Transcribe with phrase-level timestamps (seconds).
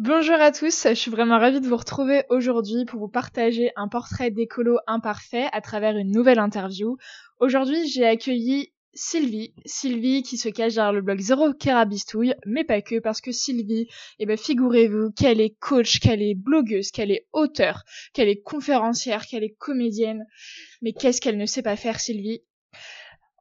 [0.00, 3.88] Bonjour à tous, je suis vraiment ravie de vous retrouver aujourd'hui pour vous partager un
[3.88, 6.96] portrait d'écolo imparfait à travers une nouvelle interview.
[7.40, 12.80] Aujourd'hui, j'ai accueilli Sylvie, Sylvie qui se cache derrière le blog Zéro Carabistouille, mais pas
[12.80, 13.88] que, parce que Sylvie,
[14.20, 19.26] eh ben, figurez-vous qu'elle est coach, qu'elle est blogueuse, qu'elle est auteure, qu'elle est conférencière,
[19.26, 20.26] qu'elle est comédienne.
[20.80, 22.44] Mais qu'est-ce qu'elle ne sait pas faire, Sylvie?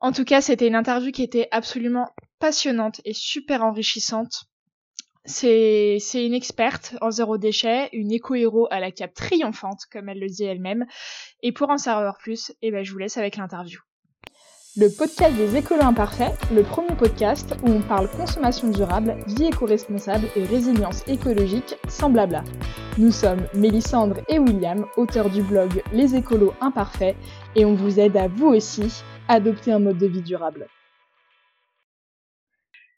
[0.01, 4.47] En tout cas, c'était une interview qui était absolument passionnante et super enrichissante.
[5.29, 10.27] C'est, une experte en zéro déchet, une éco-héros à la cape triomphante, comme elle le
[10.27, 10.85] dit elle-même.
[11.43, 13.81] Et pour en savoir plus, eh ben, je vous laisse avec l'interview.
[14.77, 20.27] Le podcast des écolos imparfaits, le premier podcast où on parle consommation durable, vie éco-responsable
[20.37, 22.43] et résilience écologique sans blabla.
[22.97, 27.17] Nous sommes Mélissandre et William, auteurs du blog Les écolos imparfaits,
[27.55, 30.67] et on vous aide à vous aussi adopter un mode de vie durable.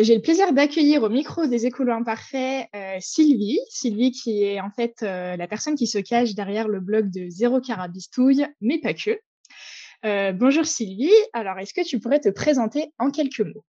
[0.02, 3.60] J'ai le plaisir d'accueillir au micro des écolos imparfaits euh, Sylvie.
[3.70, 7.28] Sylvie qui est en fait euh, la personne qui se cache derrière le blog de
[7.28, 9.20] Zéro Carabistouille, mais pas que.
[10.06, 13.66] Euh, bonjour Sylvie, alors est-ce que tu pourrais te présenter en quelques mots?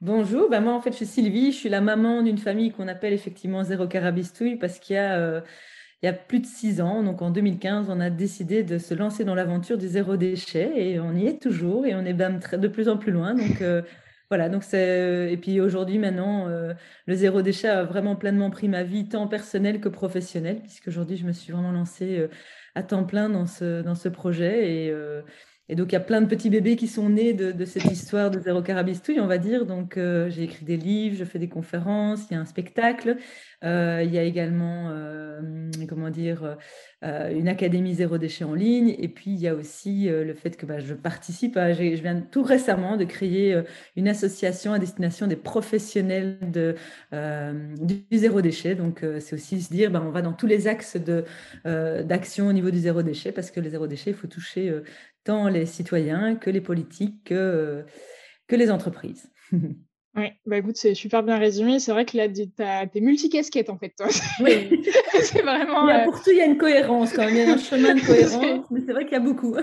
[0.00, 2.88] Bonjour, ben moi en fait je suis Sylvie, je suis la maman d'une famille qu'on
[2.88, 5.44] appelle effectivement Zéro Carabistouille parce qu'il y a...
[6.02, 8.94] il y a plus de six ans, donc en 2015, on a décidé de se
[8.94, 12.40] lancer dans l'aventure du zéro déchet et on y est toujours et on est même
[12.40, 13.36] de plus en plus loin.
[14.30, 16.72] Voilà, donc c'est et puis aujourd'hui maintenant euh,
[17.06, 21.16] le zéro déchet a vraiment pleinement pris ma vie tant personnelle que professionnelle puisque aujourd'hui
[21.16, 22.28] je me suis vraiment lancée euh,
[22.76, 24.86] à temps plein dans ce dans ce projet.
[24.86, 25.22] Et, euh,
[25.70, 28.30] et donc il y a plein de petits bébés qui sont nés de, cette histoire
[28.30, 32.26] de zéro carabistouille on va dire donc j'ai écrit des livres, je fais des conférences,
[32.30, 33.16] il y a un spectacle,
[33.62, 34.90] il y a également
[35.88, 36.56] comment dire
[37.02, 38.94] euh, une académie zéro déchet en ligne.
[38.98, 42.20] Et puis, il y a aussi euh, le fait que bah, je participe, je viens
[42.20, 43.62] tout récemment de créer euh,
[43.96, 46.38] une association à destination des professionnels
[47.10, 48.74] du, zéro déchet.
[48.74, 50.98] Donc, c'est aussi se dire, bah, on va dans tous les axes
[51.64, 54.72] d'action au niveau du zéro déchet, parce que le zéro déchet, il faut toucher
[55.24, 57.84] tant les citoyens que les politiques que,
[58.48, 59.30] que les entreprises.
[60.16, 61.78] Oui, bah écoute, c'est super bien résumé.
[61.78, 64.08] C'est vrai que là, t'es multicasquette en fait, toi.
[64.40, 64.82] Oui.
[65.22, 65.88] c'est vraiment.
[65.88, 67.34] Il pour tout, il y a une cohérence quand même.
[67.34, 69.54] Il y a un chemin de cohérence, mais c'est vrai qu'il y a beaucoup.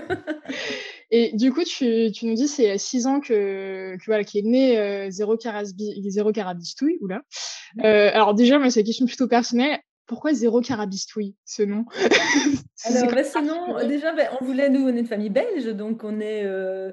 [1.10, 4.42] Et du coup, tu, tu nous dis c'est six ans que, que voilà, qui est
[4.42, 6.10] né euh, zéro, carabistouille.
[6.10, 6.96] zéro carabistouille.
[7.02, 7.20] Oula.
[7.84, 9.80] Euh, alors déjà, moi, c'est une question plutôt personnelle.
[10.08, 11.84] Pourquoi zéro carabistouille, ce nom?
[12.84, 16.02] Alors, bah, ce nom, déjà, bah, on voulait, nous, on est une famille belge, donc
[16.02, 16.44] on est.
[16.44, 16.92] Euh,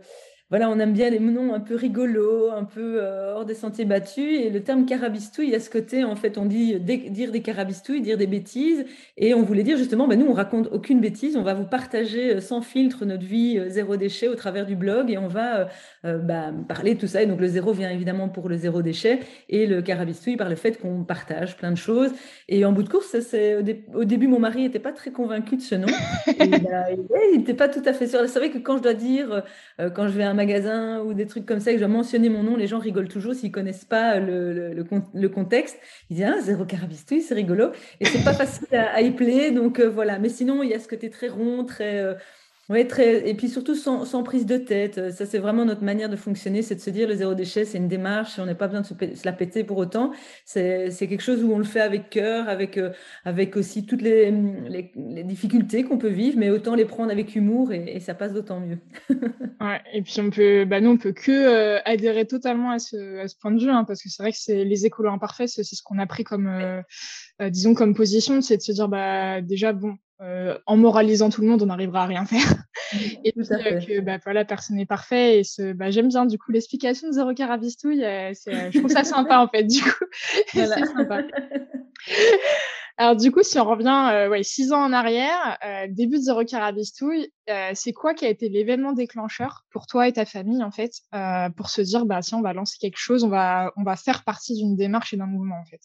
[0.52, 3.84] voilà, on aime bien les noms un peu rigolos, un peu euh, hors des sentiers
[3.84, 4.42] battus.
[4.42, 8.02] Et le terme carabistouille, il a ce côté, en fait, on dit dire des carabistouilles,
[8.02, 8.86] dire des bêtises.
[9.18, 11.36] Et on voulait dire justement, ben, nous, on raconte aucune bêtise.
[11.36, 14.76] On va vous partager euh, sans filtre notre vie euh, zéro déchet au travers du
[14.76, 15.68] blog et on va
[16.04, 17.24] bah, parler de tout ça.
[17.24, 20.56] Et donc, le zéro vient évidemment pour le zéro déchet et le carabistouille par le
[20.56, 22.12] fait qu'on partage plein de choses.
[22.48, 23.56] Et en bout de course, c'est,
[23.96, 25.88] au, début, mon mari n'était pas très convaincu de ce nom.
[26.28, 28.20] il n'était pas tout à fait sûr.
[28.28, 29.44] C'est vrai que quand je dois dire,
[29.96, 32.44] quand je vais à magasin ou des trucs comme ça, que je dois mentionner mon
[32.44, 35.78] nom, les gens rigolent toujours s'ils connaissent pas le, le, le, contexte.
[36.10, 37.72] Ils disent, ah, zéro carabistouille, c'est rigolo.
[38.00, 39.54] Et c'est pas facile à, y plaire.
[39.54, 40.20] Donc euh, voilà.
[40.20, 42.00] Mais sinon, il y a ce côté très rond, très.
[42.00, 42.14] Euh,
[42.70, 43.30] oui, très...
[43.30, 45.12] et puis surtout sans, sans, prise de tête.
[45.12, 47.78] Ça, c'est vraiment notre manière de fonctionner, c'est de se dire le zéro déchet, c'est
[47.78, 50.12] une démarche, on n'a pas besoin de se, la péter pour autant.
[50.46, 52.92] C'est quelque chose où on le fait avec cœur, avec, euh,
[53.24, 57.36] avec aussi toutes les, les, les difficultés qu'on peut vivre, mais autant les prendre avec
[57.36, 58.80] humour et, et ça passe d'autant mieux.
[59.62, 63.20] ouais, et puis on peut, bah nous, on peut que euh, adhérer totalement à ce,
[63.20, 65.50] à ce point de vue, hein, parce que c'est vrai que c'est les écolos imparfaits,
[65.50, 66.82] c'est ce qu'on a pris comme, euh,
[67.50, 71.48] disons, comme position, c'est de se dire, bah déjà, bon, euh, en moralisant tout le
[71.48, 72.64] monde, on n'arrivera à rien faire.
[73.24, 75.40] et puis euh, que bah, voilà, personne n'est parfait.
[75.40, 78.04] Et ce, bah, j'aime bien du coup l'explication de Zéro Carabistouille.
[78.04, 79.64] Euh, je trouve ça sympa en fait.
[79.64, 80.06] Du coup,
[80.54, 81.24] c'est sympa.
[82.98, 85.58] Alors du coup, si on revient ouais, six ans en arrière,
[85.90, 87.30] début de Zéro Carabistouille,
[87.74, 90.94] c'est quoi qui a été l'événement déclencheur pour toi et ta famille en fait,
[91.58, 94.24] pour se dire bah si on va lancer quelque chose, on va on va faire
[94.24, 95.82] partie d'une démarche et d'un mouvement en fait?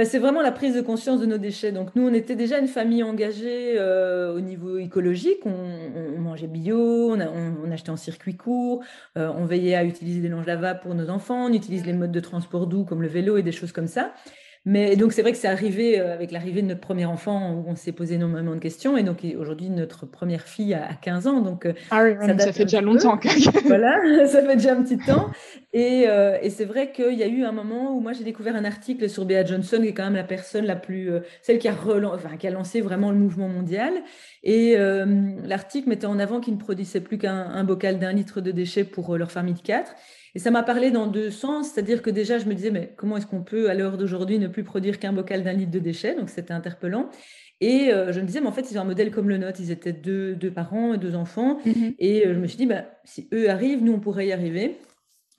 [0.00, 1.72] Bah, c'est vraiment la prise de conscience de nos déchets.
[1.72, 5.44] Donc nous, on était déjà une famille engagée euh, au niveau écologique.
[5.44, 8.82] On, mangeait bio, on, achetait en circuit court,
[9.18, 12.12] euh, on veillait à utiliser des langes lavables pour nos enfants, on utilise les modes
[12.12, 14.14] de transport doux comme le vélo et des choses comme ça.
[14.66, 17.64] Mais donc c'est vrai que c'est arrivé euh, avec l'arrivée de notre premier enfant où
[17.66, 21.40] on s'est posé énormément de questions et donc aujourd'hui notre première fille a 15 ans
[21.40, 23.18] donc euh, ah oui, ça, fait déjà longtemps
[23.64, 23.96] voilà
[24.26, 25.30] ça fait déjà un petit temps.
[25.72, 28.54] Et, euh, et c'est vrai qu'il y a eu un moment où moi j'ai découvert
[28.54, 31.10] un article sur Bea Johnson qui est quand même la personne la plus
[31.40, 33.94] celle qui a enfin, qui a lancé vraiment le mouvement mondial.
[34.42, 34.76] Et
[35.44, 39.16] l'article mettait en avant qu'ils ne produisaient plus qu'un bocal d'un litre de déchets pour
[39.16, 39.94] leur famille de quatre
[40.34, 43.16] Et ça m'a parlé dans deux sens, c'est-à-dire que déjà, je me disais, mais comment
[43.16, 46.14] est-ce qu'on peut, à l'heure d'aujourd'hui, ne plus produire qu'un bocal d'un litre de déchets?
[46.14, 47.10] Donc, c'était interpellant.
[47.60, 49.60] Et euh, je me disais, mais en fait, ils ont un modèle comme le nôtre.
[49.60, 51.58] Ils étaient deux, deux parents et deux enfants.
[51.66, 51.94] Mm-hmm.
[51.98, 54.78] Et euh, je me suis dit, bah, si eux arrivent, nous, on pourrait y arriver.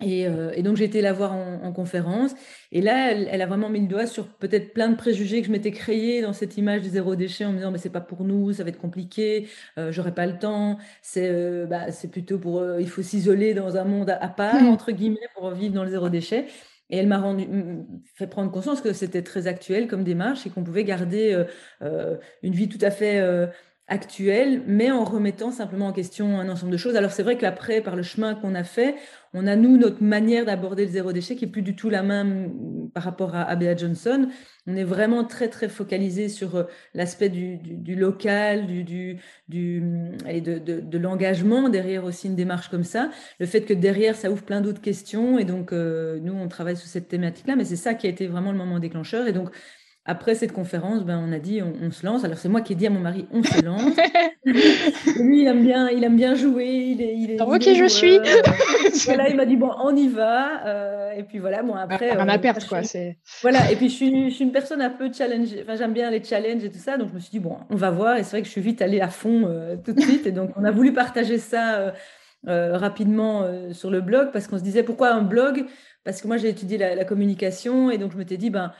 [0.03, 2.33] Euh, et, donc j'ai été la voir en, conférence.
[2.71, 5.51] Et là, elle, a vraiment mis le doigt sur peut-être plein de préjugés que je
[5.51, 8.23] m'étais créés dans cette image du zéro déchet en me disant mais c'est pas pour
[8.23, 10.77] nous, ça va être compliqué, euh, j'aurai pas le temps.
[11.01, 14.67] C'est euh, bah, plutôt pour il faut s'isoler dans un monde à, part mmh.
[14.67, 16.45] entre guillemets pour vivre dans le zéro déchet.
[16.89, 17.47] Et elle m'a rendu,
[18.15, 21.41] fait prendre conscience que c'était très actuel comme démarche et qu'on pouvait garder
[21.79, 23.21] une vie tout à fait
[23.91, 26.95] actuelle, mais en remettant simplement en question un ensemble de choses.
[26.95, 28.95] Alors c'est vrai qu'après, par le chemin qu'on a fait,
[29.33, 32.01] on a, nous, notre manière d'aborder le zéro déchet qui est plus du tout la
[32.01, 34.29] même par rapport à ABA Johnson.
[34.65, 37.59] On est vraiment très, très focalisé sur euh, l'aspect du,
[37.95, 39.17] local, du, du,
[40.27, 43.09] et de, de, l'engagement derrière aussi une démarche comme ça.
[43.39, 45.37] Le fait que derrière, ça ouvre plein d'autres questions.
[45.37, 48.27] Et donc, euh, nous, on travaille sur cette thématique-là, mais c'est ça qui a été
[48.27, 49.27] vraiment le moment déclencheur.
[49.27, 49.49] Et donc,
[50.03, 52.23] après cette conférence, ben, on a dit on, se lance.
[52.23, 53.95] Alors c'est moi qui ai dit à mon mari on se lance.
[54.45, 56.65] lui il aime bien, il aime bien jouer.
[56.65, 58.17] Il est, il est, ok je suis.
[59.05, 60.65] voilà, il m'a dit bon on y va.
[60.65, 62.17] Euh, et puis voilà, bon après.
[62.17, 62.81] On a perdre quoi.
[63.43, 65.49] Voilà et puis je suis, je suis, une personne un peu challenge.
[65.61, 67.75] Enfin j'aime bien les challenges et tout ça, donc je me suis dit bon on
[67.75, 68.17] va voir.
[68.17, 70.25] Et c'est vrai que je suis vite allée à fond euh, tout de suite.
[70.25, 71.93] Et donc on a voulu partager ça
[72.47, 75.65] euh, rapidement sur le blog parce qu'on se disait pourquoi un blog?
[76.03, 78.71] Parce que moi j'ai étudié la, la communication et donc je m'étais dit ben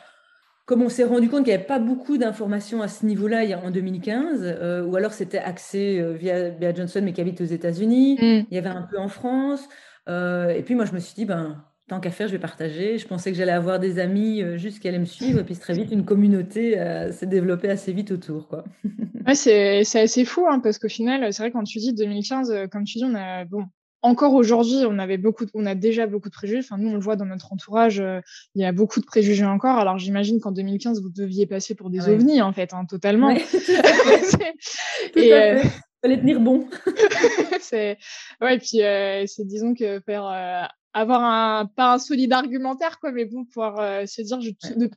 [0.65, 3.71] comme on s'est rendu compte qu'il n'y avait pas beaucoup d'informations à ce niveau-là en
[3.71, 8.17] 2015, euh, ou alors c'était axé euh, via Bea Johnson, mais qui habite aux États-Unis,
[8.21, 8.45] mm.
[8.49, 9.67] il y avait un peu en France.
[10.07, 12.97] Euh, et puis moi, je me suis dit, ben, tant qu'à faire, je vais partager.
[12.97, 15.73] Je pensais que j'allais avoir des amis juste qui allaient me suivre, et puis très
[15.73, 16.75] vite, une communauté
[17.11, 18.47] s'est développée assez vite autour.
[18.47, 18.63] Quoi.
[19.27, 22.85] ouais, c'est assez fou, hein, parce qu'au final, c'est vrai, quand tu dis 2015, comme
[22.85, 23.65] tu dis, on a, bon,
[24.01, 26.59] encore aujourd'hui, on avait beaucoup, on a déjà beaucoup de préjugés.
[26.59, 28.19] Enfin, nous, on le voit dans notre entourage, euh,
[28.55, 29.77] il y a beaucoup de préjugés encore.
[29.77, 33.29] Alors, j'imagine qu'en 2015, vous deviez passer pour des ovnis, en fait, hein, totalement.
[35.15, 35.61] et euh...
[36.01, 36.67] fallait tenir bon.
[37.61, 37.97] c'est
[38.41, 40.63] ouais, et puis euh, c'est disons que faire euh,
[40.93, 44.49] avoir un pas un solide argumentaire quoi, mais bon pouvoir se dire je,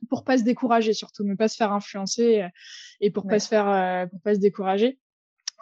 [0.09, 2.45] pour pas se décourager surtout, ne pas se faire influencer
[3.01, 4.99] et pour pas se faire pour pas se décourager.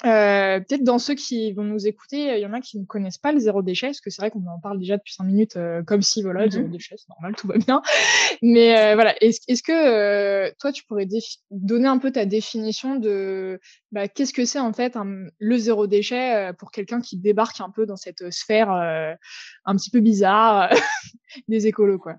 [0.05, 3.17] Euh, peut-être dans ceux qui vont nous écouter, il y en a qui ne connaissent
[3.17, 5.55] pas le zéro déchet, parce que c'est vrai qu'on en parle déjà depuis cinq minutes,
[5.55, 7.81] euh, comme si voilà, le zéro mmh déchet, c'est normal, tout va bien.
[8.41, 11.07] Mais euh, voilà, est-ce est que toi, tu pourrais
[11.51, 13.61] donner un peu ta définition de
[13.93, 14.97] bah, qu'est-ce que c'est en fait
[15.39, 20.01] le zéro déchet pour quelqu'un qui débarque un peu dans cette sphère un petit peu
[20.01, 20.69] bizarre
[21.47, 22.17] des écolos, quoi?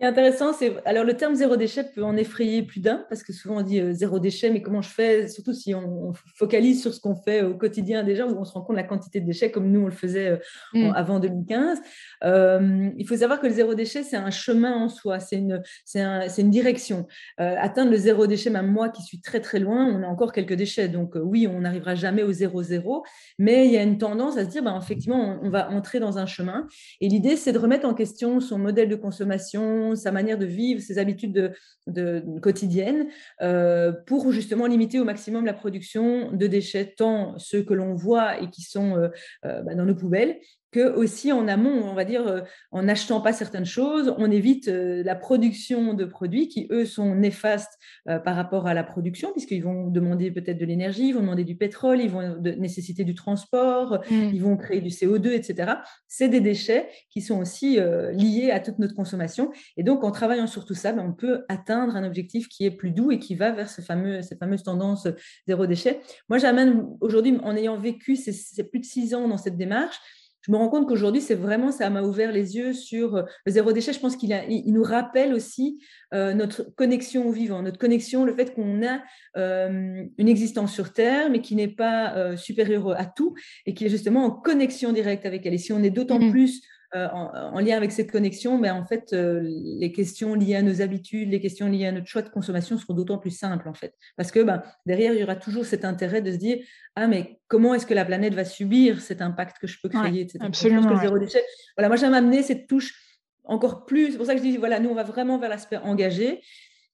[0.00, 3.58] Intéressant, c'est alors le terme zéro déchet peut en effrayer plus d'un parce que souvent
[3.58, 5.28] on dit euh, zéro déchet, mais comment je fais?
[5.28, 8.62] Surtout si on, focalise sur ce qu'on fait au quotidien déjà, où on se rend
[8.62, 10.36] compte de la quantité de déchets comme nous on le faisait euh,
[10.72, 10.92] mm.
[10.96, 11.78] avant 2015.
[12.24, 15.62] Euh, il faut savoir que le zéro déchet c'est un chemin en soi, c'est une
[15.84, 17.06] c'est un, une direction.
[17.38, 20.54] atteindre le zéro déchet, même moi qui suis très très loin, on a encore quelques
[20.54, 23.04] déchets, donc oui, on n'arrivera jamais au zéro zéro,
[23.38, 26.00] mais il y a une tendance à se dire, ben, effectivement, on, on va entrer
[26.00, 26.66] dans un chemin.
[27.00, 30.80] Et l'idée c'est de remettre en question son modèle de consommation sa manière de vivre,
[30.80, 31.54] ses habitudes
[31.86, 33.08] de, quotidiennes,
[33.42, 38.40] euh, pour justement limiter au maximum la production de déchets, tant ceux que l'on voit
[38.40, 39.08] et qui sont euh,
[39.44, 40.38] euh, bah, dans nos poubelles,
[40.74, 42.40] que aussi en amont, on va dire, euh,
[42.72, 47.14] en n'achetant pas certaines choses, on évite euh, la production de produits qui, eux, sont
[47.14, 47.78] néfastes
[48.08, 51.44] euh, par rapport à la production, puisqu'ils vont demander peut-être de l'énergie, ils vont demander
[51.44, 54.30] du pétrole, ils vont nécessiter du transport, mmh.
[54.34, 55.74] ils vont créer du CO2, etc.
[56.08, 57.78] C'est des déchets qui sont aussi
[58.12, 59.52] liés à toute notre consommation.
[59.76, 62.72] Et donc, en travaillant sur tout ça, ben, on peut atteindre un objectif qui est
[62.72, 65.06] plus doux et qui va vers ce fameux, cette fameuse tendance
[65.46, 66.00] zéro déchet.
[66.28, 70.00] Moi, j'amène aujourd'hui, en ayant vécu ces plus de six ans dans cette démarche,
[70.46, 73.52] je me rends compte qu'aujourd'hui, c'est vraiment, ça m'a ouvert les yeux sur euh, le
[73.52, 73.94] zéro déchet.
[73.94, 75.82] Je pense qu'il il nous rappelle aussi
[76.12, 79.02] euh, notre connexion au vivant, notre connexion, le fait qu'on a
[79.38, 83.34] euh, une existence sur Terre, mais qui n'est pas supérieure à tout
[83.66, 85.54] et qui est justement en connexion directe avec elle.
[85.54, 86.62] Et si on est d'autant mmh plus
[86.94, 90.80] euh, en, lien avec cette connexion, mais en fait, euh, les questions liées à nos
[90.80, 93.94] habitudes, les questions liées à notre choix de consommation seront d'autant plus simples, en fait.
[94.16, 96.58] Parce que ben, derrière, il y aura toujours cet intérêt de se dire
[96.94, 100.20] Ah, mais comment est-ce que la planète va subir cet impact que je peux créer,
[100.20, 100.38] etc.
[100.40, 101.00] Absolument.
[101.00, 101.42] zéro déchet.
[101.76, 102.94] Voilà, moi, j'aime amener cette touche
[103.42, 104.12] encore plus.
[104.12, 106.42] C'est pour ça que je dis voilà, nous, on va vraiment vers l'aspect engagé.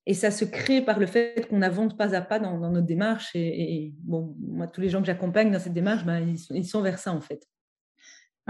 [0.06, 3.32] Et ça se crée par le fait qu'on avance pas à pas dans, notre démarche.
[3.34, 6.64] Et, bon, moi, tous les gens que j'accompagne dans cette démarche, ben, ils, sont, ils
[6.64, 7.46] sont vers ça, en fait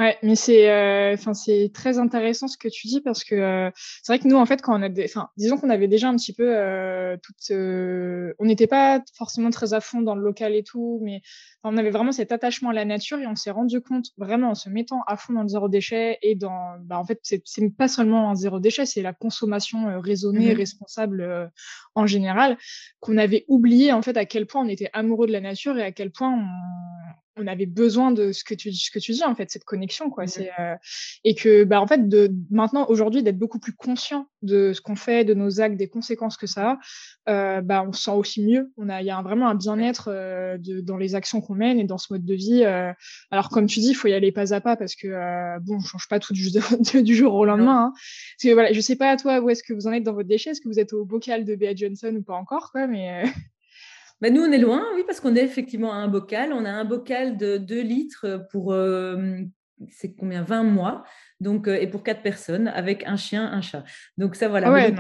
[0.00, 3.70] Ouais, mais c'est, euh, enfin, c'est très intéressant ce que tu dis parce que euh,
[4.02, 6.08] c'est vrai que nous, en fait, quand on a, des, enfin, disons qu'on avait déjà
[6.08, 7.50] un petit peu euh, toute,
[8.38, 11.20] on n'était pas forcément très à fond dans le local et tout, mais
[11.64, 14.54] on avait vraiment cet attachement à la nature et on s'est rendu compte vraiment en
[14.54, 17.68] se mettant à fond dans le zéro déchet et dans, bah, en fait, c'est, c'est
[17.68, 21.50] pas seulement un zéro déchet, c'est la consommation raisonnée, mmh responsable
[21.94, 22.56] en général,
[23.00, 25.82] qu'on avait oublié en fait à quel point on était amoureux de la nature et
[25.82, 26.46] à quel point on,
[27.36, 30.10] on avait besoin de ce que tu ce que tu dis en fait cette connexion
[30.10, 30.24] quoi.
[30.24, 30.74] Mmh c'est euh,
[31.24, 34.96] et que bah en fait de maintenant aujourd'hui d'être beaucoup plus conscient de ce qu'on
[34.96, 36.78] fait de nos actes des conséquences que ça a
[37.30, 38.72] euh, bah on se sent aussi mieux.
[38.76, 41.84] On a il y a vraiment un bien-être euh, dans les actions qu'on mène et
[41.84, 42.64] dans ce mode de vie
[43.30, 45.08] alors comme tu dis il faut y aller pas à pas parce que
[45.60, 46.50] bon on change pas tout du,
[47.02, 47.92] du jour au lendemain hein.
[47.92, 50.14] parce que voilà je sais pas à toi où est-ce que vous en êtes dans
[50.14, 50.50] votre déchet?
[50.50, 53.24] Est-ce que vous êtes au bocal de Bea Johnson ou pas encore quoi mais
[54.20, 56.52] Ben, nous, on est loin, oui, parce qu'on est effectivement à un bocal.
[56.52, 59.38] On a un bocal de 2 litres pour, euh,
[59.90, 60.42] c'est combien?
[60.42, 61.04] 20 mois.
[61.40, 63.82] Donc, euh, et pour quatre personnes, avec un chien, un chat.
[64.18, 64.70] Donc, ça, voilà.
[64.70, 64.92] Ouais,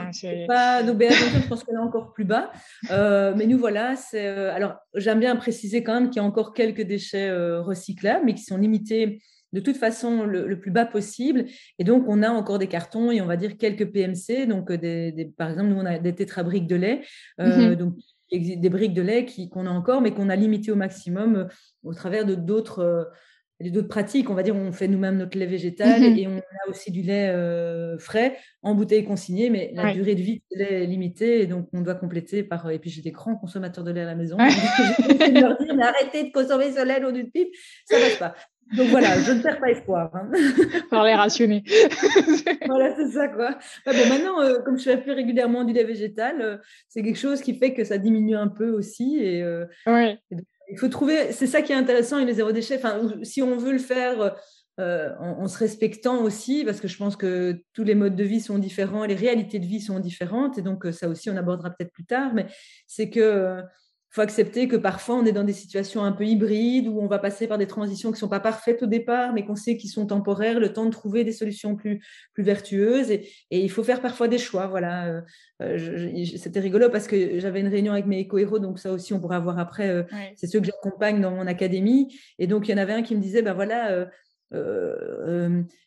[0.46, 2.50] pas, nos je pense qu'on est encore plus bas.
[2.90, 3.94] Euh, mais nous, voilà.
[3.94, 8.34] C'est, alors, j'aime bien préciser quand même qu'il y a encore quelques déchets recyclables, mais
[8.34, 9.22] qui sont limités
[9.52, 11.44] de toute façon le, plus bas possible.
[11.78, 14.46] Et donc, on a encore des cartons et on va dire quelques PMC.
[14.46, 17.02] Donc, des, par exemple, nous, on a des tétrabriques de lait.
[17.38, 21.36] Donc, existe des briques de lait qu'on a encore, mais qu'on a limité au maximum
[21.36, 21.44] euh,
[21.82, 23.04] au travers de d'autres euh,
[23.60, 24.30] d'autres pratiques.
[24.30, 26.18] On va dire, on fait nous-mêmes notre lait végétal mhm.
[26.18, 30.22] et on a aussi du lait euh, frais en bouteille consignée, mais la durée de
[30.22, 32.70] vie du lait est limitée et donc on doit compléter par.
[32.70, 34.38] Et puis j'ai des grands consommateurs de lait à la maison.
[34.48, 37.54] je leur dire, mais arrêtez de consommer ce lait au de pipe,
[37.86, 38.34] ça ne passe pas.
[38.76, 40.10] Donc voilà, je ne perds pas espoir.
[40.14, 40.30] Hein.
[40.90, 41.64] Par les rationner.
[42.66, 43.58] voilà, c'est ça quoi.
[43.86, 46.56] bon, maintenant, euh, comme je fais plus régulièrement du lait végétal, euh,
[46.88, 49.18] c'est quelque chose qui fait que ça diminue un peu aussi.
[49.20, 49.66] Et, euh,
[50.72, 52.76] il faut trouver, c'est ça qui est intéressant avec les zéro déchets.
[52.76, 54.36] Enfin, si on veut le faire
[54.78, 58.56] en, se respectant aussi, parce que je pense que tous les modes de vie sont
[58.56, 62.06] différents, les réalités de vie sont différentes, et donc ça aussi on abordera peut-être plus
[62.06, 62.46] tard, mais
[62.86, 63.62] c'est que
[64.10, 67.18] faut accepter que parfois on est dans des situations un peu hybrides où on va
[67.18, 69.90] passer par des transitions qui ne sont pas parfaites au départ, mais qu'on sait qu'ils
[69.90, 73.10] sont temporaires, le temps de trouver des solutions plus, plus vertueuses.
[73.10, 74.66] Et, il faut faire parfois des choix.
[74.66, 75.06] Voilà.
[75.06, 75.20] Euh,
[75.62, 79.20] euh, c'était rigolo parce que j'avais une réunion avec mes éco-héros, donc ça aussi on
[79.20, 79.88] pourra voir après.
[79.88, 80.02] Euh,
[80.36, 82.14] c'est ceux que j'accompagne dans mon académie.
[82.38, 84.06] Et donc il y en avait un qui me disait, ben voilà euh,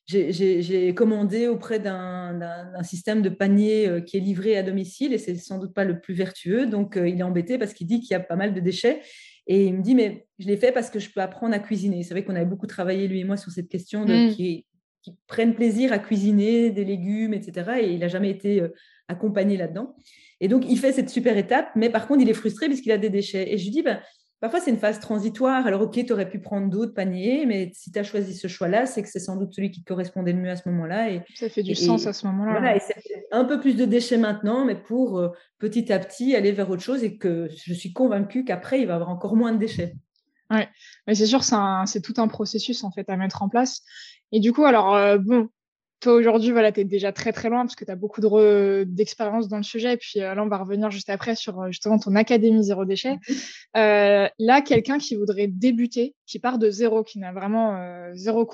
[0.07, 5.35] j'ai commandé auprès d'un système de panier euh, qui est livré à domicile et c'est
[5.35, 6.65] sans doute pas le plus vertueux.
[6.65, 9.01] Donc, euh, il est embêté parce qu'il dit qu'il y a pas mal de déchets.
[9.47, 12.03] Et il me dit, mais je l'ai fait parce que je peux apprendre à cuisiner.
[12.03, 14.35] C'est vrai qu'on avait beaucoup travaillé, lui et moi, sur cette question de mmh.
[14.35, 14.65] qui,
[15.01, 17.71] qui, prennent plaisir à cuisiner des légumes, etc.
[17.81, 18.63] Et il n'a jamais été
[19.09, 19.95] accompagné là-dedans.
[20.39, 22.97] Et donc, il fait cette super étape, mais par contre, il est frustré puisqu'il a
[22.97, 23.51] des déchets.
[23.53, 23.99] Et je lui dis, ben,
[24.43, 25.65] Parfois, c'est une phase transitoire.
[25.65, 28.85] Alors, OK, tu aurais pu prendre d'autres paniers, mais si tu as choisi ce choix-là,
[28.85, 31.11] c'est que c'est sans doute celui qui te correspondait le mieux à ce moment-là.
[31.11, 32.51] Et, ça fait du sens à ce moment-là.
[32.51, 36.35] Voilà, et c'est un peu plus de déchets maintenant, mais pour euh, petit à petit
[36.35, 39.37] aller vers autre chose et que je suis convaincue qu'après, il va y avoir encore
[39.37, 39.95] moins de déchets.
[40.49, 40.63] Oui,
[41.07, 43.81] mais c'est sûr, c'est tout un processus en fait à mettre en place.
[44.33, 45.47] Et du coup, alors, euh, bon,
[46.03, 48.21] toi aujourd'hui, voilà, tu es déjà très très loin parce que tu as beaucoup
[48.85, 49.93] d'expérience dans le sujet.
[49.93, 52.83] Et puis euh, là, on va revenir juste après sur euh, justement ton académie zéro
[52.85, 53.13] déchet.
[53.13, 53.35] Mhm.
[53.77, 57.79] Euh, là, quelqu'un qui voudrait débuter, qui part de zéro, qui n'a vraiment
[58.13, 58.45] zéro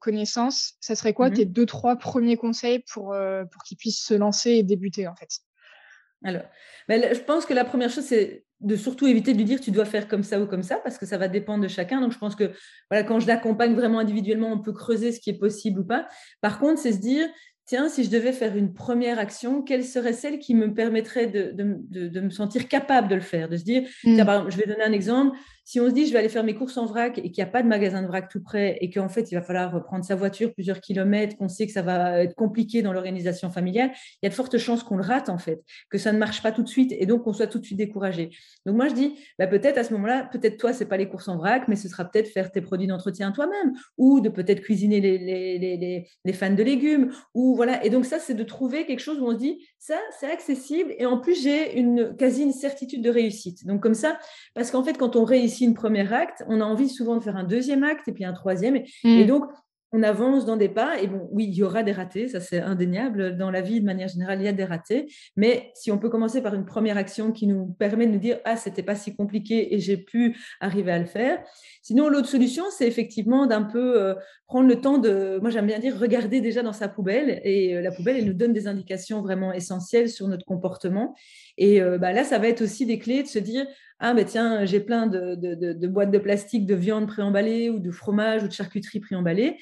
[0.00, 1.34] connaissance, ça serait quoi mhm.
[1.34, 3.14] tes deux trois premiers conseils pour
[3.52, 5.28] pour qu'il puisse se lancer et débuter en fait?
[6.24, 6.44] Alors,
[6.88, 9.70] ben, je pense que la première chose c'est de surtout éviter de lui dire tu
[9.70, 12.00] dois faire comme ça ou comme ça parce que ça va dépendre de chacun.
[12.00, 12.52] Donc je pense que
[12.90, 16.08] voilà, quand je l'accompagne vraiment individuellement, on peut creuser ce qui est possible ou pas.
[16.40, 17.28] Par contre, c'est se dire
[17.66, 21.52] tiens, si je devais faire une première action, quelle serait celle qui me permettrait de,
[21.52, 23.48] de, me sentir capable de le faire?
[23.48, 24.48] De se dire, mmh.
[24.48, 26.76] je vais donner un exemple, si on se dit je vais aller faire mes courses
[26.76, 29.08] en vrac et qu'il n'y a pas de magasin de vrac tout près et qu'en
[29.08, 32.36] fait il va falloir prendre sa voiture plusieurs kilomètres, qu'on sait que ça va être
[32.36, 35.64] compliqué dans l'organisation familiale, il y a de fortes chances qu'on le rate en fait,
[35.90, 37.78] que ça ne marche pas tout de suite et donc qu'on soit tout de suite
[37.78, 38.30] découragé.
[38.64, 41.26] Donc moi je dis bah, peut-être à ce moment-là, peut-être toi c'est pas les courses
[41.26, 45.00] en vrac, mais ce sera peut-être faire tes produits d'entretien toi-même ou de peut-être cuisiner
[45.00, 47.84] les, les, les, les, fans de légumes ou voilà.
[47.84, 50.94] Et donc ça c'est de trouver quelque chose où on se dit ça c'est accessible
[50.96, 53.66] et en plus j'ai une quasi une certitude de réussite.
[53.66, 54.16] Donc comme ça,
[54.54, 57.36] parce qu'en fait quand on réussit une première acte, on a envie souvent de faire
[57.36, 58.76] un deuxième acte et puis un troisième.
[58.76, 59.26] Et, mm.
[59.26, 59.44] donc,
[59.92, 61.00] on avance dans des pas.
[61.00, 63.36] Et bon, oui, il y aura des ratés, ça c'est indéniable.
[63.36, 65.06] Dans la vie, de manière générale, il y a des ratés.
[65.36, 68.38] Mais si on peut commencer par une première action qui nous permet de nous dire
[68.44, 71.38] Ah, c'était pas si compliqué et j'ai pu arriver à le faire.
[71.82, 74.14] Sinon, l'autre solution, c'est effectivement d'un peu euh,
[74.46, 77.40] prendre le temps de, moi j'aime bien dire, regarder déjà dans sa poubelle.
[77.44, 81.14] Et euh, la poubelle, elle nous donne des indications vraiment essentielles sur notre comportement.
[81.58, 83.66] Et euh, bah, là, ça va être aussi des clés de se dire
[83.98, 88.42] ah mais tiens, j'ai plein de, boîtes de plastique de viande préemballée ou de fromage
[88.42, 89.58] ou de charcuterie préemballée.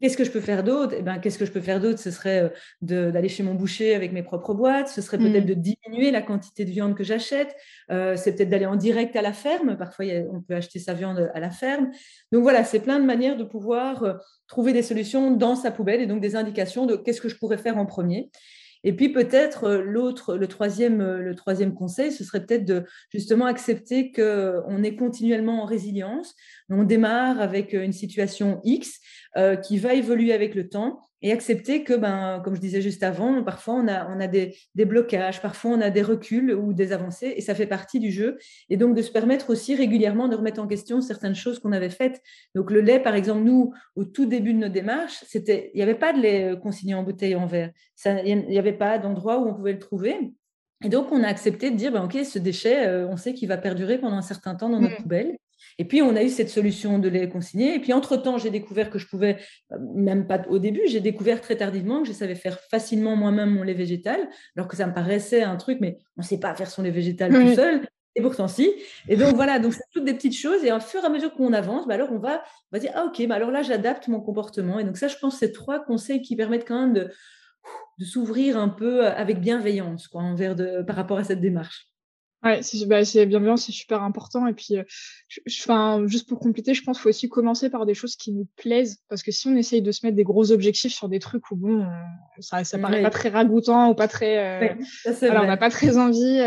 [0.00, 0.94] Qu'est-ce que je peux faire d'autre?
[0.98, 1.98] Eh ben, Qu'est-ce que je peux faire d'autre?
[1.98, 5.48] Ce serait d'aller chez mon boucher avec mes propres boîtes, ce serait peut-être mmh.
[5.48, 7.54] de diminuer la quantité de viande que j'achète,
[7.88, 11.40] c'est peut-être d'aller en direct à la ferme, parfois on peut acheter sa viande à
[11.40, 11.90] la ferme.
[12.32, 16.06] Donc voilà, c'est plein de manières de pouvoir trouver des solutions dans sa poubelle et
[16.06, 18.30] donc des indications de qu'est-ce que je pourrais faire en premier.
[18.84, 22.84] Et puis peut-être euh, l'autre, le troisième, euh, le troisième conseil, ce serait peut-être de
[23.10, 26.34] justement accepter qu'on est continuellement en résilience.
[26.70, 29.00] On démarre avec une situation X
[29.36, 33.02] euh, qui va évoluer avec le temps et accepter que, ben, comme je disais juste
[33.02, 36.72] avant, parfois on a, on a des, des, blocages, parfois on a des reculs ou
[36.72, 38.38] des avancées, et ça fait partie du jeu.
[38.70, 41.90] Et donc de se permettre aussi régulièrement de remettre en question certaines choses qu'on avait
[41.90, 42.22] faites.
[42.54, 45.82] Donc le lait, par exemple, nous, au tout début de nos démarches, c'était, il n'y
[45.82, 47.70] avait pas de lait consigné en bouteille en verre.
[48.06, 50.32] Il n'y avait pas d'endroit où on pouvait le trouver.
[50.82, 53.48] Et donc, on a accepté de dire, ben, OK, ce déchet, euh, on sait qu'il
[53.48, 55.02] va perdurer pendant un certain temps dans notre mmh.
[55.02, 55.36] poubelle.
[55.80, 57.74] Et puis, on a eu cette solution de les consigner.
[57.74, 59.38] Et puis, entre-temps, j'ai découvert que je pouvais,
[59.72, 63.48] euh, même pas au début, j'ai découvert très tardivement que je savais faire facilement moi-même
[63.48, 66.54] mon lait végétal, alors que ça me paraissait un truc, mais on ne sait pas
[66.54, 67.80] faire son lait végétal tout seul.
[68.14, 68.70] Et pourtant, si.
[69.08, 70.62] Et donc, voilà, donc c'est toutes des petites choses.
[70.64, 72.90] Et au fur et à mesure qu'on avance, bah, alors on va, on va dire,
[72.94, 74.80] ah, OK, bah, alors là, j'adapte mon comportement.
[74.80, 77.08] Et donc, ça, je pense, c'est trois conseils qui permettent quand même de,
[77.98, 81.89] de s'ouvrir un peu avec bienveillance quoi, envers de, par rapport à cette démarche.
[82.42, 84.46] Ouais, c'est bah, bienveillant, c'est super important.
[84.46, 84.76] Et puis,
[85.46, 88.48] enfin, juste pour compléter, je pense qu'il faut aussi commencer par des choses qui nous
[88.56, 89.02] plaisent.
[89.08, 91.56] Parce que si on essaye de se mettre des gros objectifs sur des trucs où,
[91.56, 91.86] bon,
[92.38, 94.78] ça, ça paraît pas très ragoûtant ou pas très.
[95.06, 96.40] on n'a pas très envie,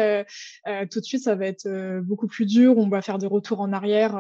[0.89, 2.77] tout de suite, ça va être beaucoup plus dur.
[2.77, 4.13] On va faire des retours en arrière.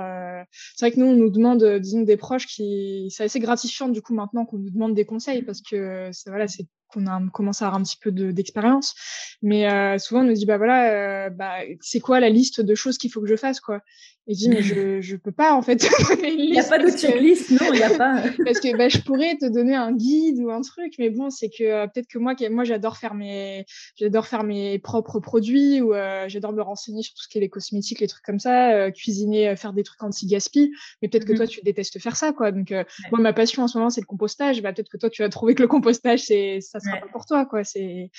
[0.75, 3.07] C'est vrai que nous, on nous demande, disons, des proches qui.
[3.09, 6.67] C'est assez gratifiant, du coup, maintenant qu'on nous demande des conseils parce que, voilà, c'est
[6.93, 8.95] qu'on a commencé à avoir un petit peu d'expérience.
[9.41, 12.75] Mais euh, souvent, on nous dit, bah voilà, euh, bah, c'est quoi la liste de
[12.75, 13.81] choses qu'il faut que je fasse, quoi?
[14.27, 15.83] Et je dis, mais je, je peux pas, en fait,
[16.23, 18.21] Il n'y a pas de checklist, non, il n'y a pas.
[18.45, 21.49] parce que bah, je pourrais te donner un guide ou un truc, mais bon, c'est
[21.49, 23.65] que euh, peut-être que moi, moi j'adore faire mes,
[23.97, 25.93] j'adore faire mes propres produits ou
[26.27, 29.55] j'adore me renseigner sur tout ce qui est les cosmétiques, les trucs comme ça, cuisiner,
[29.55, 30.71] faire des trucs anti-gaspi.
[31.01, 32.51] Mais peut-être que mmh toi, tu détestes faire ça, quoi.
[32.51, 32.73] Donc,
[33.11, 34.61] moi, ma passion en ce moment, c'est le compostage.
[34.61, 37.25] Bah, peut-être que toi, tu vas trouver que le compostage, c'est, ça sera pas pour
[37.25, 37.63] toi, quoi.
[37.63, 38.09] C'est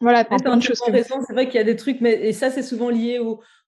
[0.00, 0.80] voilà, plein de choses.
[0.84, 3.18] C'est vrai qu'il y a des trucs, mais et ça, c'est souvent lié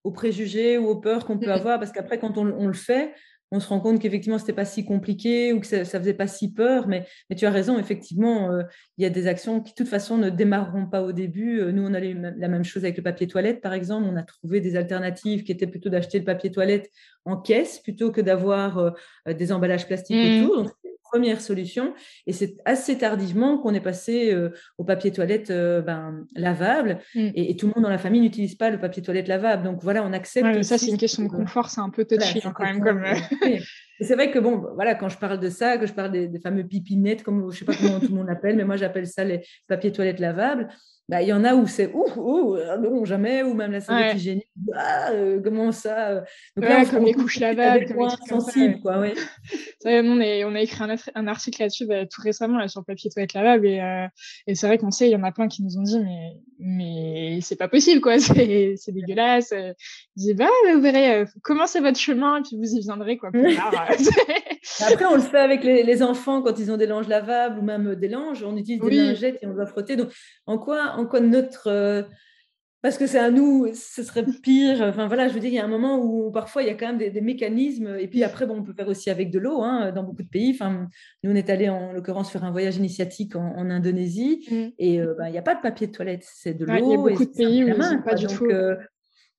[0.07, 3.13] aux, préjugés ou aux peurs qu'on peut avoir, parce qu'après, quand on, le fait,
[3.51, 6.27] on se rend compte qu'effectivement, c'était pas si compliqué ou que ça, ça faisait pas
[6.27, 6.89] si peur.
[6.89, 8.63] Mais, mais tu as raison, effectivement, euh,
[8.99, 11.61] il y a des actions qui, de toute façon, ne démarreront pas au début.
[11.61, 14.07] Euh, nous, on a la même chose avec le papier toilette, par exemple.
[14.11, 16.91] On a trouvé des alternatives qui étaient plutôt d'acheter le papier toilette
[17.25, 18.91] en caisse plutôt que d'avoir euh,
[19.33, 20.45] des emballages plastiques mmh.
[20.45, 20.63] autour.
[20.65, 20.73] Donc,
[21.17, 21.95] première solution.
[22.27, 26.99] Et c'est assez tardivement qu'on est passé euh, au papier toilette euh, ben, lavable.
[27.15, 27.31] Mm.
[27.35, 29.63] Et, tout le monde dans la famille n'utilise pas le papier toilette lavable.
[29.63, 30.63] Donc voilà, on accepte.
[30.63, 32.83] ça, c'est une question de confort, c'est un peu touchy hein, quand même.
[32.83, 33.03] Comme...
[33.03, 33.59] Euh.
[34.01, 36.65] c'est vrai que bon, voilà, quand je parle de ça, que je parle des, fameux
[36.65, 39.41] pipinettes, comme je sais pas comment tout le monde appelle, mais moi j'appelle ça les
[39.69, 40.69] papiers toilettes lavables.
[41.09, 44.17] Bah, il y en a où c'est ouh, ouh, non, jamais, ou même la serviette
[44.17, 46.21] hygiénique, ah, euh, comment ça euh.
[46.57, 49.15] Donc là, comme les couches lavables, comme sensibles, quoi, ouais.
[49.85, 52.87] on, est, on a écrit un, un article là-dessus bah, tout récemment là, sur le
[52.87, 54.09] papier toilette lavable, et, euh,
[54.49, 56.33] et c'est vrai qu'on sait, il y en a plein qui nous ont dit, mais,
[56.59, 59.53] mais c'est pas possible, quoi, c'est dégueulasse.
[59.53, 59.75] Ils
[60.17, 63.89] disent, bah, vous verrez, commencez votre chemin, et puis vous y viendrez, quoi, plus tard.
[64.81, 67.63] Après, on le fait avec les, les, enfants quand ils ont des langes lavables ou
[67.63, 69.97] même des langes, on utilise des lingettes et on doit frotter.
[69.97, 70.11] Donc,
[70.47, 72.03] en quoi en quoi notre euh,
[72.87, 74.81] parce que c'est à nous, ce serait pire.
[74.83, 76.75] Enfin voilà, je veux dire, il y a un moment où parfois il y a
[76.75, 77.97] quand même des, mécanismes.
[77.99, 80.29] Et puis après, bon, on peut faire aussi avec de l'eau hein, dans beaucoup de
[80.29, 80.53] pays.
[80.55, 80.89] Enfin,
[81.25, 84.55] nous, on est allé en l'occurrence faire un voyage initiatique en, Indonésie mmh.
[84.79, 86.75] et euh, ben, il n'y a pas de papier de toilette, c'est de l'eau.
[86.77, 88.45] il y a beaucoup de pays où main, pas du tout.
[88.45, 88.77] Euh,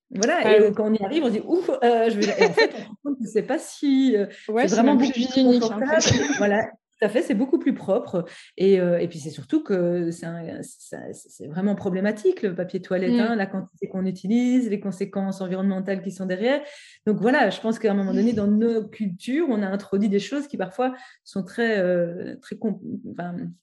[0.10, 2.46] voilà, et quand on y arrive, on dit ouf, je vais.
[2.46, 2.72] en fait,
[3.06, 5.64] on ne sait pas si c'est vraiment plus hygiénique.
[5.64, 6.14] En fait.
[6.38, 6.68] voilà,
[7.00, 8.26] tout à fait, c'est beaucoup plus propre.
[8.58, 13.20] Et, euh, et puis c'est surtout que c'est vraiment problématique le papier toilette, mmh.
[13.20, 16.60] hein, la quantité qu'on utilise, les conséquences environnementales qui sont derrière.
[17.06, 20.20] Donc voilà, je pense qu'à un moment donné, dans nos cultures, on a introduit des
[20.20, 22.58] choses qui parfois sont très, euh, très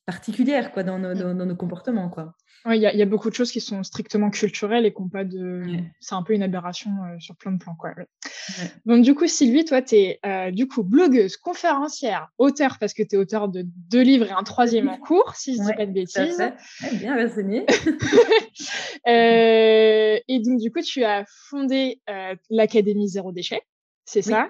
[0.07, 2.11] particulières quoi, dans, nos, dans, dans nos comportements.
[2.11, 2.35] Quoi.
[2.66, 5.62] Il y, a beaucoup de choses qui sont strictement culturelles et qui n'ont pas de.
[6.00, 7.74] C'est un peu une aberration euh, sur plein de plans.
[7.74, 7.90] Quoi.
[8.87, 13.03] Donc, du coup, Sylvie, toi, tu es euh, du coup blogueuse, conférencière, auteur, parce que
[13.03, 15.72] tu es auteur de deux livres et un troisième en cours, si je ne dis
[15.74, 16.42] pas de bêtises.
[16.94, 17.66] bien renseigné.
[19.09, 23.61] euh, et donc, du coup, tu as fondé euh, l'Académie Zéro Déchet,
[24.05, 24.48] c'est ça?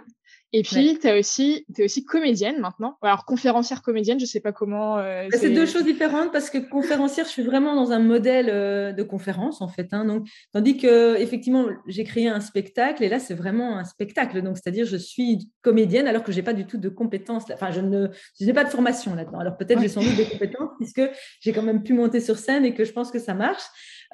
[0.56, 2.96] Et puis, tu es aussi, es aussi comédienne maintenant.
[3.02, 4.98] Alors, conférencière comédienne, je sais pas comment.
[4.98, 8.48] Euh, bah, c'est deux choses différentes parce que conférencière, je suis vraiment dans un modèle
[8.48, 9.88] euh, de conférence, en fait.
[9.90, 10.04] Hein.
[10.04, 14.42] donc, tandis que, effectivement, j'ai créé un spectacle et là, c'est vraiment un spectacle.
[14.42, 17.46] Donc, c'est-à-dire, je suis comédienne alors que j'ai pas du tout de compétences.
[17.52, 19.40] Enfin, je ne n'ai pas de formation là-dedans.
[19.40, 21.02] Alors, peut-être j'ai sans doute des compétences puisque
[21.40, 23.64] j'ai quand même pu monter sur scène et que je pense que ça marche.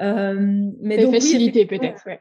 [0.00, 2.03] Euh, mais donc, facilités, peut-être.
[2.07, 2.20] Ouais.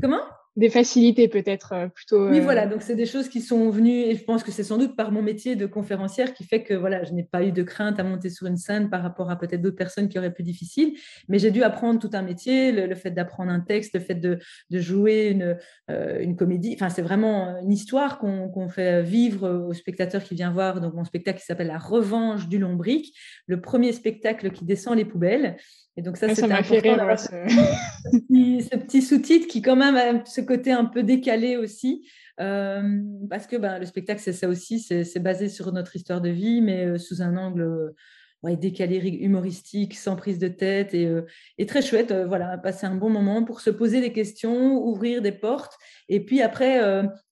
[0.00, 0.22] Comment?
[0.56, 2.28] Des facilités peut-être euh, plutôt.
[2.28, 4.64] Oui, euh, voilà, donc c'est des choses qui sont venues, et je pense que c'est
[4.64, 7.52] sans doute par mon métier de conférencière qui fait que voilà, je n'ai pas eu
[7.52, 10.32] de crainte à monter sur une scène par rapport à peut-être d'autres personnes qui auraient
[10.34, 10.94] plus difficile,
[11.28, 14.38] mais j'ai dû apprendre tout un métier, le, fait d'apprendre un texte, le fait de,
[14.70, 15.56] de jouer une,
[15.90, 20.50] euh, une comédie, enfin c'est vraiment une histoire qu'on fait vivre au spectateur qui vient
[20.50, 23.14] voir, donc mon spectacle qui s'appelle La Revanche du Lombric,
[23.46, 25.56] le premier spectacle qui descend les poubelles.
[25.96, 27.18] Et donc ça, ça m'a fait rire.
[27.18, 27.26] ce...
[27.28, 32.08] ce petit sous-titre qui quand même a ce côté un peu décalé aussi,
[32.40, 36.30] euh, parce que ben, le spectacle, c'est ça aussi, c'est basé sur notre histoire de
[36.30, 37.94] vie, mais euh, sous un angle
[38.42, 41.26] ouais, décalé, humoristique, sans prise de tête, et, euh,
[41.58, 45.32] et très chouette, voilà, passer un bon moment pour se poser des questions, ouvrir des
[45.32, 45.76] portes,
[46.08, 46.80] et puis après,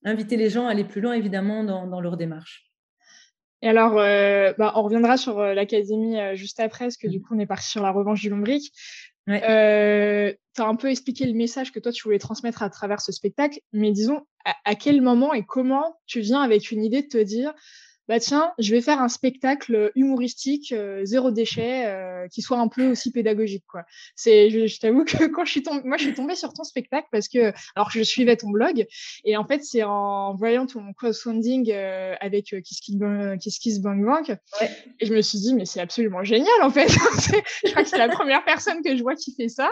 [0.05, 2.69] inviter les gens à aller plus loin, évidemment, dans, dans leur démarche.
[3.61, 7.19] Et alors, euh, bah, on reviendra sur euh, l'académie euh, juste après, parce que du
[7.19, 7.21] mmh.
[7.21, 8.71] coup, on est parti sur la revanche du lombric.
[9.29, 9.43] Ouais.
[9.47, 13.11] Euh, tu un peu expliqué le message que toi, tu voulais transmettre à travers ce
[13.11, 14.21] spectacle, mais disons,
[14.65, 17.53] à quel moment et comment tu viens avec une idée de te dire,
[18.09, 22.67] bah tiens, je vais faire un spectacle humoristique euh, zéro déchet euh, qui soit un
[22.67, 23.83] peu aussi pédagogique quoi.
[24.15, 27.07] C'est je, t'avoue que quand je suis tombée moi je suis tombée sur ton spectacle
[27.11, 28.87] parce que alors je suivais ton blog
[29.25, 34.29] et en fait c'est en voyant ton crowdfunding euh, avec euh, Kiss Kiss Bank Bank
[34.59, 34.71] ouais.
[34.99, 36.87] et je me suis dit mais c'est absolument génial en fait.
[37.63, 39.71] je crois que c'est la première personne que je vois qui fait ça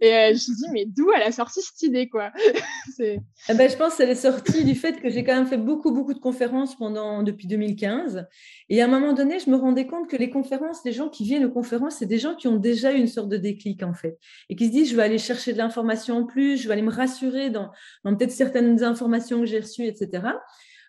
[0.00, 2.30] et je me suis dit mais d'où elle a sorti cette idée quoi?
[2.96, 3.18] c'est
[3.48, 5.90] eh ben, je pense qu'elle est sortie du fait que j'ai quand même fait beaucoup
[5.90, 8.26] beaucoup de conférences pendant depuis 2000 2015.
[8.68, 11.24] Et à un moment donné, je me rendais compte que les conférences, les gens qui
[11.24, 14.18] viennent aux conférences, c'est des gens qui ont déjà une sorte de déclic, en fait.
[14.48, 16.82] Et qui se disent, je vais aller chercher de l'information en plus, je vais aller
[16.82, 17.70] me rassurer dans,
[18.04, 20.22] peut-être certaines informations que j'ai reçues, etc.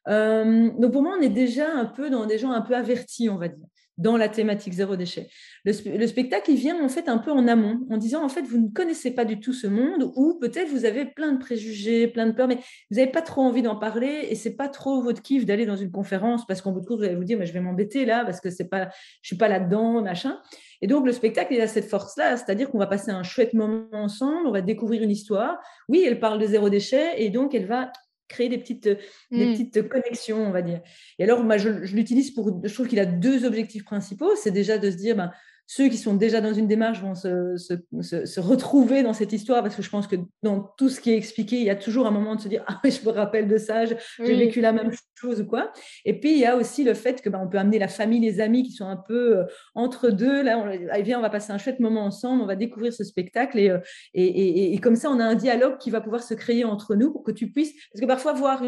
[0.09, 3.29] Euh, donc pour moi, on est déjà un peu dans des gens un peu avertis,
[3.29, 3.67] on va dire
[3.97, 5.29] dans la thématique zéro déchet.
[5.65, 8.57] Le, spectacle, il vient en fait un peu en amont, en disant en fait, vous
[8.57, 12.25] ne connaissez pas du tout ce monde, ou peut-être vous avez plein de préjugés, plein
[12.25, 12.57] de peurs, mais
[12.89, 15.75] vous n'avez pas trop envie d'en parler, et c'est pas trop votre kiff d'aller dans
[15.75, 18.05] une conférence, parce qu'en bout de course, vous allez vous dire, mais je vais m'embêter
[18.05, 18.89] là, parce que c'est pas,
[19.21, 20.39] je suis pas là-dedans, machin.
[20.81, 23.85] Et donc, le spectacle, il a cette force-là, c'est-à-dire qu'on va passer un chouette moment
[23.93, 25.57] ensemble, on va découvrir une histoire.
[25.87, 27.91] Oui, elle parle de zéro déchet, et donc elle va
[28.33, 28.89] créer des petites,
[29.31, 29.51] des mmh.
[29.51, 30.81] petites connexions, on va dire.
[31.19, 34.35] Et alors, moi, je, l'utilise pour, je trouve qu'il a deux objectifs principaux.
[34.35, 35.31] C'est déjà de se dire, ben,
[35.65, 39.63] ceux qui sont déjà dans une démarche vont se, se, se, retrouver dans cette histoire
[39.63, 42.05] parce que je pense que dans tout ce qui est expliqué, il y a toujours
[42.05, 44.91] un moment de se dire ah je me rappelle de ça, j'ai vécu la même
[45.15, 45.71] chose ou quoi.
[46.05, 48.19] Et puis il y a aussi le fait que ben, on peut amener la famille,
[48.19, 50.43] les amis qui sont un peu euh, entre deux.
[50.43, 53.79] Là, on, on va passer un chouette moment ensemble, on va découvrir ce spectacle euh,
[54.13, 56.95] et, et, et, comme ça on a un dialogue qui va pouvoir se créer entre
[56.95, 58.63] nous pour que tu puisses parce que parfois voir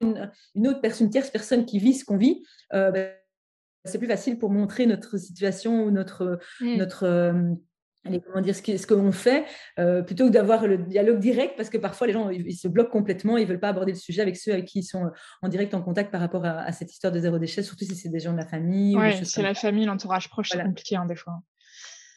[0.00, 2.42] une, une autre personne, une tierce personne qui vit ce qu'on vit.
[2.74, 3.10] Euh, ben,
[3.88, 6.76] c'est plus facile pour montrer notre situation ou notre, mmh.
[6.76, 7.54] notre euh,
[8.26, 9.44] comment dire, ce qu'on fait,
[9.78, 12.90] euh, plutôt que d'avoir le dialogue direct, parce que parfois les gens ils, se bloquent
[12.90, 15.10] complètement, ils ne veulent pas aborder le sujet avec ceux avec qui ils sont
[15.42, 18.08] en direct en contact par rapport à, cette histoire de zéro déchet, surtout si c'est
[18.08, 18.96] des gens de la famille.
[18.96, 21.34] Oui, c'est la famille, l'entourage proche, c'est compliqué hein, des fois.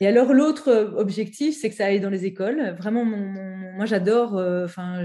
[0.02, 2.76] Et alors l'autre euh, objectif, c'est que ça aille dans les écoles.
[2.80, 4.36] Vraiment, moi j'adore.
[4.36, 5.04] Euh, enfin,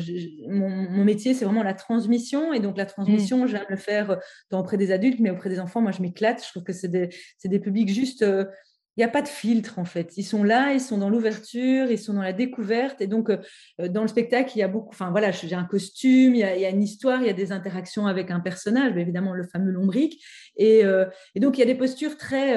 [0.49, 2.55] mon, métier, c'est vraiment la transmission.
[2.55, 3.49] Et donc la transmission, mmh.
[3.49, 5.83] j'aime le faire tant auprès des adultes, mais auprès des enfants.
[5.83, 6.43] Moi, je m'éclate.
[6.43, 7.11] Je trouve que c'est des,
[7.45, 8.23] des, publics juste.
[8.23, 8.47] Euh,
[8.97, 10.17] il n'y a pas de filtre en fait.
[10.17, 13.03] Ils sont là, ils sont dans l'ouverture, ils sont dans la découverte.
[13.03, 13.31] Et donc,
[13.79, 14.89] dans le spectacle, il y a beaucoup.
[14.89, 17.29] Enfin, voilà, j'ai un costume, il y, a, il y, a, une histoire, il y
[17.29, 20.25] a des interactions avec un personnage, évidemment le fameux lombric.
[20.57, 20.81] Et,
[21.35, 22.57] et donc, il y a des postures très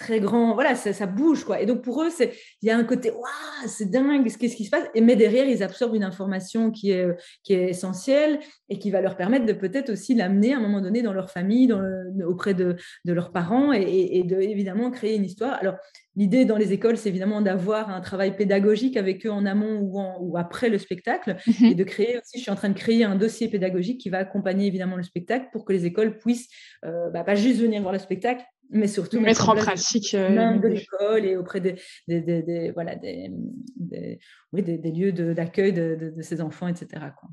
[0.00, 0.54] très grand.
[0.54, 1.60] Voilà, ça, bouge, quoi.
[1.60, 2.32] Et donc, pour eux, c'est,
[2.62, 4.88] il y a un côté, waouh, c'est dingue, qu'est-ce qui se passe?
[4.94, 7.06] Et, mais derrière, ils absorbent une information qui est,
[7.44, 10.80] qui est essentielle et qui va leur permettre de peut-être aussi l'amener à un moment
[10.80, 11.82] donné dans leur famille, dans
[12.26, 15.58] auprès de, de, leurs parents et, de, évidemment, créer une histoire.
[15.60, 15.76] Alors,
[16.16, 20.00] l'idée dans les écoles, c'est évidemment d'avoir un travail pédagogique avec eux en amont ou,
[20.20, 23.04] ou après le spectacle mmh et de créer aussi, je suis en train de créer
[23.04, 26.48] un dossier pédagogique qui va accompagner évidemment le spectacle pour que les écoles puissent
[26.86, 30.68] euh, bah, pas juste venir voir le spectacle, mais surtout mettre, en, pratique euh, de
[30.68, 31.76] l'école et auprès des,
[32.08, 33.30] des, des, voilà, des,
[34.52, 36.86] oui, des, lieux d'accueil de, de, ces enfants, etc.
[37.18, 37.28] Quoi.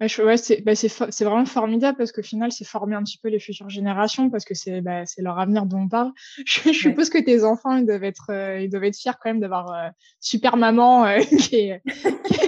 [0.00, 3.38] Ouais, c'est bah c'est vraiment formidable parce qu'au final, c'est former un petit peu les
[3.38, 6.12] futures générations parce que c'est bah, leur avenir dont on parle.
[6.46, 9.40] Je, suppose que tes enfants, ils doivent être, euh, ils doivent être fiers quand même
[9.40, 11.04] d'avoir euh, super maman
[11.38, 11.82] qui est.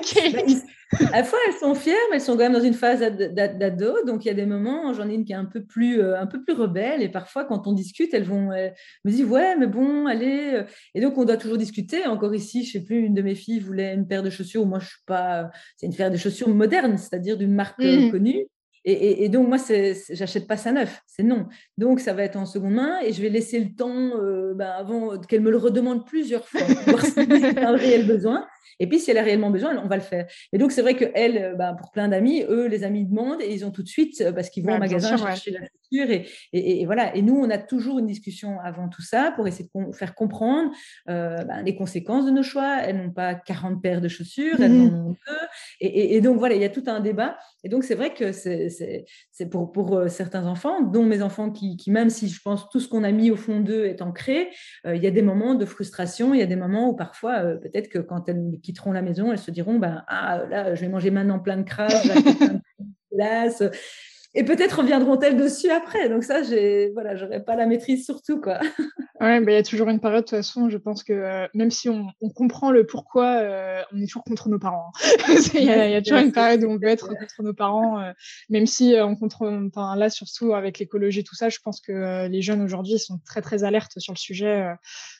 [0.02, 0.64] Qui est...
[1.00, 3.94] À la fois, elles sont fières, mais elles sont quand même dans une phase d'ado.
[4.06, 6.20] Donc, il y a des moments, j'en ai une qui est un peu plus, euh,
[6.20, 7.02] un peu plus rebelle.
[7.02, 10.52] Et parfois, quand on discute, elles vont me dire Ouais, mais bon, allez.
[10.54, 10.64] Euh.
[10.94, 12.06] Et donc, on doit toujours discuter.
[12.06, 14.66] Encore ici, je ne sais plus, une de mes filles voulait une paire de chaussures.
[14.66, 15.50] Moi, je suis pas.
[15.76, 18.10] C'est une paire de chaussures moderne, c'est-à-dire d'une marque mmh.
[18.10, 18.46] connue.
[18.84, 19.58] Et, donc, moi,
[20.10, 21.46] j'achète pas ça neuf, c'est non.
[21.78, 24.70] Donc, ça va être en seconde main et je vais laisser le temps euh, ben,
[24.70, 28.46] avant qu'elle me le redemande plusieurs fois pour voir si a un réel besoin.
[28.82, 30.26] Et puis, si elle a réellement besoin, on va le faire.
[30.52, 33.52] Et donc, c'est vrai que elle, ben, pour plein d'amis, eux, les amis demandent et
[33.52, 36.10] ils ont tout de suite, euh, parce qu'ils vont au magasin chercher la chaussure.
[36.10, 37.14] Et, et, voilà.
[37.14, 40.72] Et nous, on a toujours une discussion avant tout ça pour essayer de faire comprendre
[41.08, 42.78] euh, ben, les conséquences de nos choix.
[42.82, 45.46] Elles n'ont pas 40 paires de chaussures, elles en ont deux.
[45.80, 47.38] Et, donc, voilà, il y a tout un débat.
[47.62, 51.50] Et donc, c'est vrai que c'est c'est pour, pour euh, certains enfants, dont mes enfants
[51.50, 54.02] qui, qui, même si je pense tout ce qu'on a mis au fond d'eux est
[54.02, 54.48] ancré,
[54.86, 57.40] euh, il y a des moments de frustration, il y a des moments où parfois,
[57.44, 60.80] euh, peut-être que quand elles quitteront la maison, elles se diront, ben, ah là, je
[60.80, 62.02] vais manger maintenant plein de crasse,
[63.12, 63.70] plein de
[64.34, 66.08] et peut-être reviendront-elles dessus après.
[66.08, 68.60] Donc ça, j'ai voilà, j'aurais pas la maîtrise sur tout quoi.
[69.22, 70.68] Ouais, bah, il y a toujours une période de toute façon.
[70.68, 74.24] Je pense que euh, même si on, on, comprend le pourquoi, euh, on est toujours
[74.24, 74.90] contre nos parents.
[75.04, 75.36] Hein.
[75.54, 78.10] Il y, y, a toujours une période où on peut être contre nos parents, euh,
[78.48, 79.46] même si on contre.
[79.68, 83.42] Enfin là, surtout avec l'écologie, tout ça, je pense que les jeunes aujourd'hui sont très
[83.42, 84.66] très alertes sur le sujet,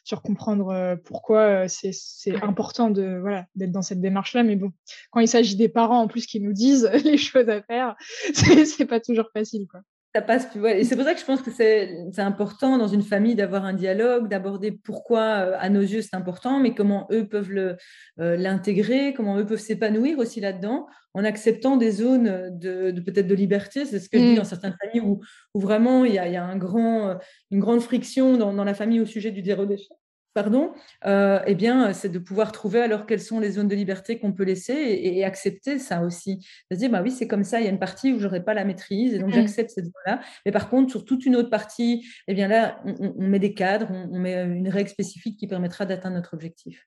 [0.03, 4.43] sur comprendre pourquoi c'est important de voilà d'être dans cette démarche-là.
[4.43, 4.73] Mais bon,
[5.13, 7.95] quand il s'agit des parents en plus qui nous disent les choses à faire,
[8.35, 9.81] c'est pas toujours facile, quoi.
[10.15, 10.67] Ça passe plus.
[10.69, 13.73] Et c'est pour ça que je pense que c'est important dans une famille d'avoir un
[13.73, 17.77] dialogue, d'aborder pourquoi, euh, à nos yeux, c'est important, mais comment eux peuvent euh,
[18.19, 23.87] l'intégrer, comment eux peuvent s'épanouir aussi là-dedans, en acceptant des zones de, peut-être de liberté.
[23.87, 24.37] C'est ce que je dis mm.
[24.37, 25.21] dans certaines familles où,
[25.55, 27.19] où vraiment il y a, il y a un grand,
[27.51, 29.95] une grande friction dans, dans, la famille au sujet du zéro déchet
[30.35, 30.73] pardon,
[31.07, 34.33] euh, eh bien, c'est de pouvoir trouver alors quelles sont les zones de liberté qu'on
[34.33, 36.37] peut laisser et, accepter ça aussi.
[36.71, 38.43] De se dire, bah oui, c'est comme ça, il y a une partie où j'aurais
[38.45, 39.35] pas la maîtrise et donc mmh.
[39.35, 40.21] j'accepte cette zone-là.
[40.45, 43.89] Mais par contre, sur toute une autre partie, eh bien là, on, met des cadres,
[43.91, 46.87] on, met une règle spécifique qui permettra d'atteindre notre objectif.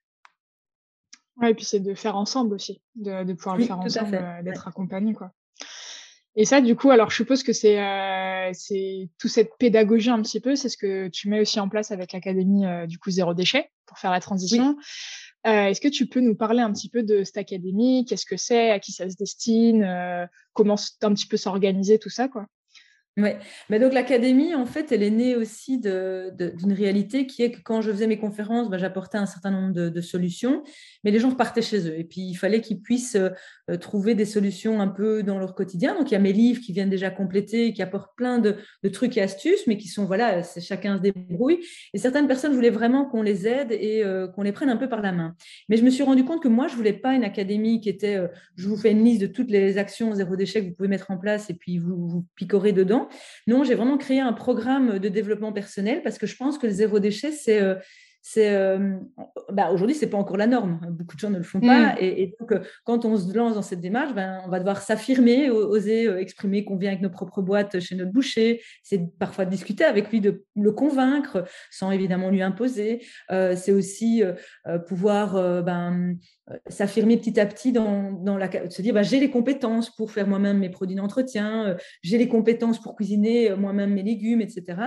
[1.37, 4.67] Ouais, et puis c'est de faire ensemble aussi, de, pouvoir le faire ensemble, euh, d'être
[4.67, 5.31] accompagné, quoi.
[6.37, 10.21] Et ça, du coup, alors je suppose que c'est euh, c'est toute cette pédagogie un
[10.21, 13.09] petit peu, c'est ce que tu mets aussi en place avec l'académie euh, du coup
[13.09, 14.75] zéro déchet pour faire la transition.
[15.47, 18.03] Euh, Est-ce que tu peux nous parler un petit peu de cette académie?
[18.05, 18.71] Qu'est-ce que c'est?
[18.71, 19.83] À qui ça se destine?
[19.83, 22.47] Euh, Comment un petit peu s'organiser tout ça, quoi?
[23.17, 23.29] Oui,
[23.69, 27.79] mais donc l'académie, en fait, elle est née aussi d'une réalité qui est que quand
[27.79, 30.63] je faisais mes conférences, bah, j'apportais un certain nombre de, solutions,
[31.05, 31.97] mais les gens repartaient chez eux.
[31.97, 35.95] Et puis, il fallait qu'ils puissent euh, trouver des solutions un peu dans leur quotidien.
[35.97, 38.57] Donc, il y a mes livres qui viennent déjà compléter, qui apportent plein de,
[38.91, 41.59] trucs et astuces, mais qui sont, voilà, chacun se débrouille.
[41.93, 44.89] Et certaines personnes voulaient vraiment qu'on les aide et euh, qu'on les prenne un peu
[44.89, 45.35] par la main.
[45.69, 48.17] Mais je me suis rendu compte que moi, je voulais pas une académie qui était,
[48.17, 50.89] euh, je vous fais une liste de toutes les actions zéro déchet que vous pouvez
[50.89, 53.04] mettre en place et puis vous, vous picorez dedans.
[53.47, 56.73] Non, j'ai vraiment créé un programme de développement personnel parce que je pense que le
[56.73, 57.75] zéro déchet, c'est euh,
[58.27, 58.97] c'est euh,
[59.51, 60.79] bah aujourd'hui c'est pas encore la norme.
[60.89, 61.93] Beaucoup de gens ne le font pas.
[61.93, 61.97] Mm.
[61.99, 65.51] et, donc euh, quand on se lance dans cette démarche ben, on va devoir s'affirmer
[65.51, 70.09] oser exprimer qu'on vient avec nos propres boîtes chez notre boucher c'est parfois discuter avec
[70.09, 73.05] lui de le convaincre sans évidemment lui imposer.
[73.29, 74.23] C'est aussi
[74.87, 76.17] pouvoir ben,
[76.67, 80.25] s'affirmer petit à petit dans, dans la se dire bah, j'ai les compétences pour faire
[80.27, 84.77] moi-même mes produits d'entretien j'ai les compétences pour cuisiner moi-même mes légumes etc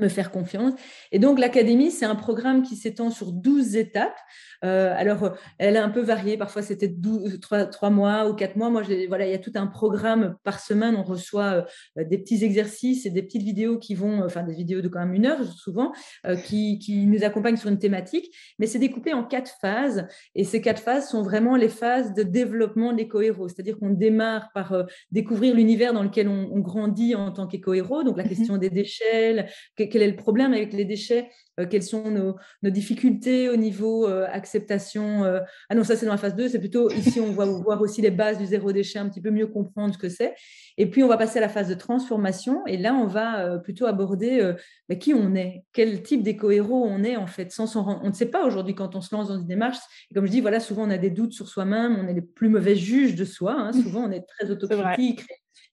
[0.00, 0.74] me faire confiance.
[1.12, 4.18] Et donc, l'Académie, c'est un programme qui s'étend sur 12 étapes.
[4.64, 6.36] Euh, alors, elle est un peu variée.
[6.36, 6.92] Parfois, c'était
[7.40, 8.70] 3, mois ou 4 mois.
[8.70, 10.96] Moi, voilà, il y a tout un programme par semaine.
[10.96, 11.66] On reçoit
[11.98, 15.00] euh, des petits exercices et des petites vidéos qui vont, enfin, des vidéos de quand
[15.00, 15.92] même une heure souvent,
[16.26, 18.34] euh, qui, qui, nous accompagnent sur une thématique.
[18.58, 20.06] Mais c'est découpé en quatre phases.
[20.34, 23.48] Et ces quatre phases sont vraiment les phases de développement de l'éco-héros.
[23.48, 28.02] C'est-à-dire qu'on démarre par découvrir l'univers dans lequel on, on, grandit en tant qu'éco-héros.
[28.02, 29.46] Donc, la mmh question des déchets,
[29.88, 34.26] quel est le problème avec les déchets, euh, quelles sont nos, difficultés au niveau euh,
[34.30, 35.24] acceptation.
[35.24, 35.40] Euh.
[35.68, 38.00] Ah non, ça c'est dans la phase 2, c'est plutôt ici on va voir aussi
[38.00, 40.34] les bases du zéro déchet, un petit peu mieux comprendre ce que c'est.
[40.76, 43.86] Et puis on va passer à la phase de transformation et là on va plutôt
[43.86, 44.52] aborder
[44.88, 47.50] bah, qui on est, quel type d'éco-héros on est en fait.
[47.50, 49.78] Sans on ne sait pas aujourd'hui quand on se lance dans une démarche.
[50.10, 52.22] Et comme je dis, voilà, souvent on a des doutes sur soi-même, on est les
[52.22, 53.56] plus mauvais juges de soi.
[53.58, 53.72] Hein.
[53.88, 55.24] Souvent on est très autocritique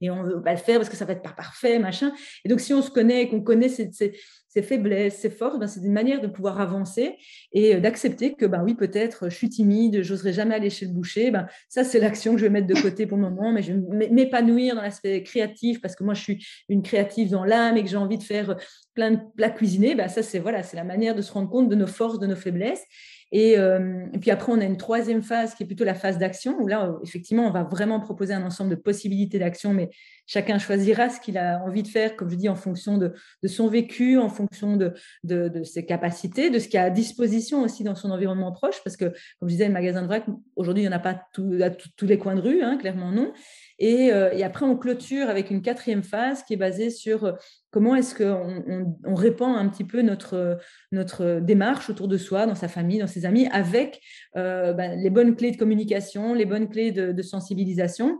[0.02, 2.12] et on veut pas le faire parce que ça va être pas parfait, machin.
[2.44, 3.92] Et donc, si on se connaît, qu'on connaît ses,
[4.62, 7.18] faiblesses, ses forces, ben, c'est une manière de pouvoir avancer
[7.52, 10.94] et euh, d'accepter que, ben oui, peut-être je suis timide, j'oserais jamais aller chez le
[10.94, 11.32] boucher.
[11.32, 13.74] Ben, ça, c'est l'action que je vais mettre de côté pour le moment, mais je
[13.74, 17.84] vais m'épanouir dans l'aspect créatif parce que moi, je suis une créative dans l'âme et
[17.84, 18.56] que j'ai envie de faire
[18.94, 19.96] plein de plats cuisinés.
[19.96, 22.28] Ben, ça, c'est voilà, c'est la manière de se rendre compte de nos forces, de
[22.28, 22.84] nos faiblesses.
[23.32, 23.58] Et,
[24.22, 26.96] puis après, on a une troisième phase qui est plutôt la phase d'action, où là,
[27.04, 29.90] effectivement, on va vraiment proposer un ensemble de possibilités d'action, mais
[30.26, 33.14] chacun choisira ce qu'il a envie de faire, comme je dis, en fonction de,
[33.48, 37.96] son vécu, en fonction de, ses capacités, de ce qu'il a à disposition aussi dans
[37.96, 39.06] son environnement proche, parce que,
[39.40, 42.06] comme je disais, le magasin de vrac, aujourd'hui, il n'y en a pas à tous
[42.06, 43.34] les coins de rue, hein, clairement non.
[43.78, 47.38] Et, et, après, on clôture avec une quatrième phase qui est basée sur
[47.76, 50.58] comment est-ce qu'on on, répand un petit peu notre,
[50.94, 54.00] notre démarche autour de soi, dans sa famille, dans ses amis, avec
[54.38, 58.18] euh, ben, les bonnes clés de communication, les bonnes clés de, sensibilisation.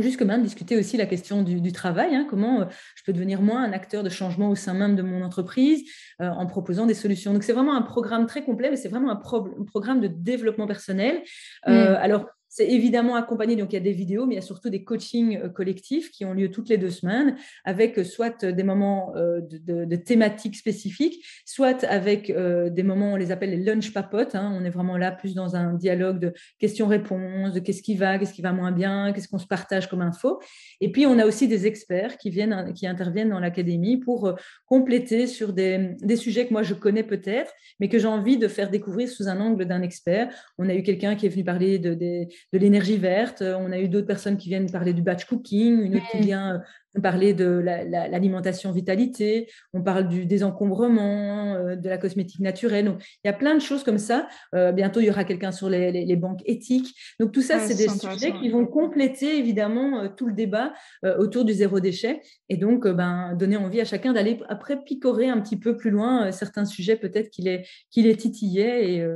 [0.00, 2.64] Jusque même discuter aussi la question du, travail, hein, comment euh,
[2.96, 5.84] je peux devenir moi un acteur de changement au sein même de mon entreprise
[6.20, 7.32] euh, en proposant des solutions.
[7.32, 9.16] Donc c'est vraiment un programme très complet, mais c'est vraiment un,
[9.64, 11.22] programme de développement personnel.
[11.66, 11.70] Mmh.
[11.70, 14.70] Alors c'est évidemment accompagné, donc il y a des vidéos, mais il y a surtout
[14.70, 18.62] des coachings euh, collectifs qui ont lieu toutes les deux semaines, avec euh, soit des
[18.62, 24.36] moments euh, de, thématiques spécifiques, soit avec des moments, on les appelle les lunch papotes.
[24.36, 24.56] Hein.
[24.56, 28.32] on est vraiment là plus dans un dialogue de questions-réponses, de qu'est-ce qui va, qu'est-ce
[28.32, 30.40] qui va moins bien, qu'est-ce qu'on se partage comme info.
[30.80, 34.32] Et puis on a aussi des experts qui viennent, qui interviennent dans l'académie pour
[34.66, 38.46] compléter sur des, des sujets que moi je connais peut-être, mais que j'ai envie de
[38.46, 40.32] faire découvrir sous un angle d'un expert.
[40.58, 43.42] On a eu quelqu'un qui est venu parler de, des de l'énergie verte.
[43.42, 46.62] On a eu d'autres personnes qui viennent parler du batch cooking, une autre qui vient
[46.96, 52.86] on parlait de l'alimentation vitalité, on parle du désencombrement, euh, de la cosmétique naturelle.
[52.86, 54.28] Donc, il y a plein de choses comme ça.
[54.54, 56.94] Euh, bientôt, il y aura quelqu'un sur les, banques éthiques.
[57.18, 60.72] Donc, tout ça, c'est des sujets qui vont compléter évidemment euh, tout le débat
[61.18, 65.40] autour du zéro déchet et donc ben, donner envie à chacun d'aller après picorer un
[65.40, 68.96] petit peu plus loin certains sujets peut-être qu'il est, qu'il est titillé.
[68.96, 69.06] Et,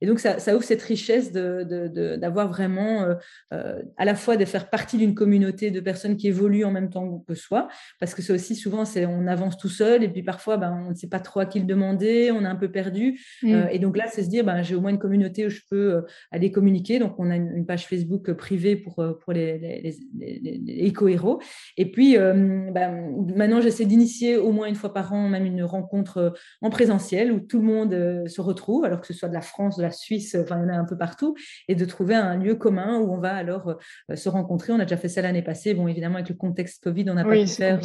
[0.00, 3.06] et donc, ça, ça, ouvre cette richesse d'avoir de, vraiment
[3.50, 7.24] à la fois de faire partie d'une communauté de personnes qui évoluent en même temps
[7.34, 7.68] soi,
[8.00, 10.90] parce que c'est aussi souvent, c'est on avance tout seul et puis parfois, ben, on
[10.90, 13.20] ne sait pas trop à qui le demander, on est un peu perdu.
[13.42, 13.54] Mm.
[13.54, 15.60] Euh, et donc là, c'est se dire, ben, j'ai au moins une communauté où je
[15.70, 16.98] peux euh, aller communiquer.
[16.98, 21.40] Donc, on a une, page Facebook privée pour, euh, les, les, éco-héros.
[21.76, 26.34] Et puis, ben, maintenant, j'essaie d'initier au moins une fois par an, même une rencontre
[26.62, 29.76] en présentiel où tout le monde se retrouve, alors que ce soit de la France,
[29.76, 31.34] de la Suisse, enfin, il y en a un peu partout,
[31.68, 33.78] et de trouver un lieu commun où on va alors
[34.14, 34.72] se rencontrer.
[34.72, 35.74] On a déjà fait ça l'année passée.
[35.74, 37.80] Bon, évidemment, avec le contexte Covid, on a pas pu faire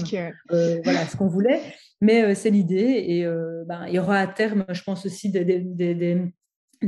[0.52, 1.62] euh, voilà, ce qu'on voulait,
[2.02, 3.04] mais euh, c'est l'idée.
[3.08, 6.34] Et euh, ben, il y aura à terme, je pense aussi, des, des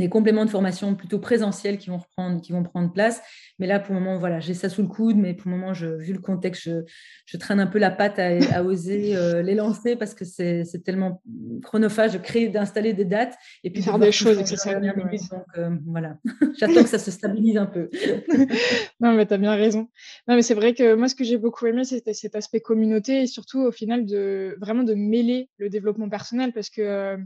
[0.10, 3.22] compléments de formation plutôt présentiels qui vont reprendre, qui vont prendre place.
[3.60, 5.74] Mais là, pour le moment, voilà, j'ai ça sous le coude, mais pour le moment,
[5.74, 6.84] je, vu le contexte, je,
[7.26, 11.22] je traîne un peu la patte à, oser euh, les lancer parce que c'est tellement
[11.64, 14.80] chronophage de créer, d'installer des dates et puis faire des choses, etc.
[14.82, 16.18] Donc euh, voilà,
[16.60, 17.90] j'attends que ça se stabilise un peu.
[19.00, 19.88] non, mais tu as bien raison.
[20.28, 23.22] Non, mais c'est vrai que moi, ce que j'ai beaucoup aimé, c'était cet aspect communauté
[23.22, 27.18] et surtout, au final, de vraiment de mêler le développement personnel parce que euh,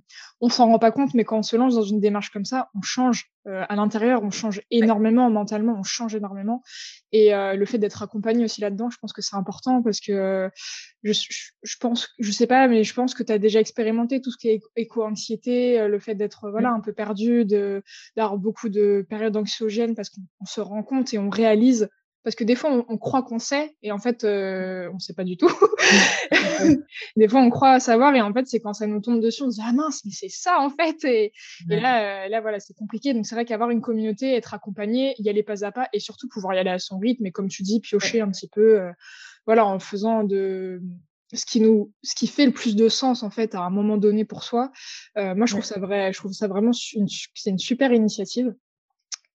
[0.41, 2.58] on s'en rend pas compte, mais quand on se lance dans une démarche comme ça,
[2.75, 6.61] on change euh, à l'intérieur, on change énormément mentalement, on change énormément.
[7.11, 10.11] Et euh, le fait d'être accompagné aussi là-dedans, je pense que c'est important parce que
[10.11, 10.49] euh,
[11.03, 11.13] je,
[11.63, 14.37] je, pense, je sais pas, mais je pense que tu as déjà expérimenté tout ce
[14.37, 19.95] qui est éco-anxiété, le fait d'être voilà un peu perdu, d'avoir beaucoup de périodes anxiogènes
[19.95, 21.89] parce qu'on se rend compte et on réalise
[22.23, 25.23] parce que des fois, on, croit qu'on sait et en fait, euh, on sait pas
[25.23, 25.49] du tout.
[27.15, 29.51] des fois, on croit savoir et en fait, c'est quand ça nous tombe dessus, on
[29.51, 31.03] se dit ah mince, mais c'est ça en fait.
[31.05, 31.31] Et,
[31.67, 33.13] là, euh, là voilà, c'est compliqué.
[33.13, 36.27] Donc c'est vrai qu'avoir une communauté, être accompagné, y aller pas à pas et surtout
[36.27, 38.91] pouvoir y aller à son rythme et comme tu dis, piocher un petit peu, euh,
[39.45, 40.81] voilà, en faisant de
[41.33, 43.97] ce qui nous ce qui fait le plus de sens en fait à un moment
[43.97, 44.71] donné pour soi
[45.17, 48.55] euh, moi je trouve ça vrai je trouve ça vraiment une, c'est une super initiative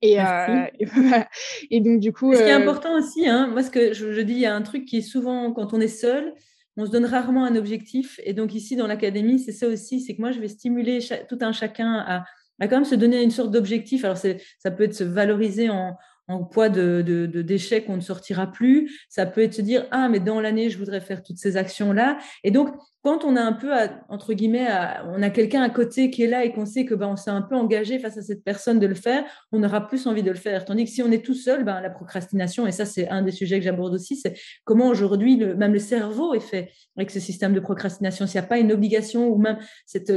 [0.05, 0.67] et, euh,
[1.71, 2.35] et, donc, du coup.
[2.35, 4.55] Ce qui est euh, important aussi, hein, moi, ce que je, dis, il y a
[4.55, 6.35] un truc qui est souvent, quand on est seul,
[6.77, 8.21] on se donne rarement un objectif.
[8.25, 11.39] Et donc, ici, dans l'académie, c'est ça aussi c'est que moi, je vais stimuler tout
[11.41, 12.25] un chacun à,
[12.61, 14.05] à quand même se donner une sorte d'objectif.
[14.05, 15.97] Alors, ça peut être se valoriser en,
[16.29, 17.03] en poids de,
[17.43, 19.05] déchets qu'on ne sortira plus.
[19.09, 22.19] Ça peut être se dire, ah, mais dans l'année, je voudrais faire toutes ces actions-là.
[22.43, 23.71] Et donc, quand on a un peu,
[24.09, 24.67] entre guillemets,
[25.15, 27.31] on a quelqu'un à côté qui est là et qu'on sait que ben, on s'est
[27.31, 30.31] un peu engagé face à cette personne de le faire, on aura plus envie de
[30.31, 30.65] le faire.
[30.65, 33.31] Tandis que si on est tout seul, ben, la procrastination, et ça c'est un des
[33.31, 34.35] sujets que j'aborde aussi, c'est
[34.65, 38.27] comment aujourd'hui même le cerveau est fait avec ce système de procrastination.
[38.27, 40.11] S'il n'y a pas une obligation ou même cette,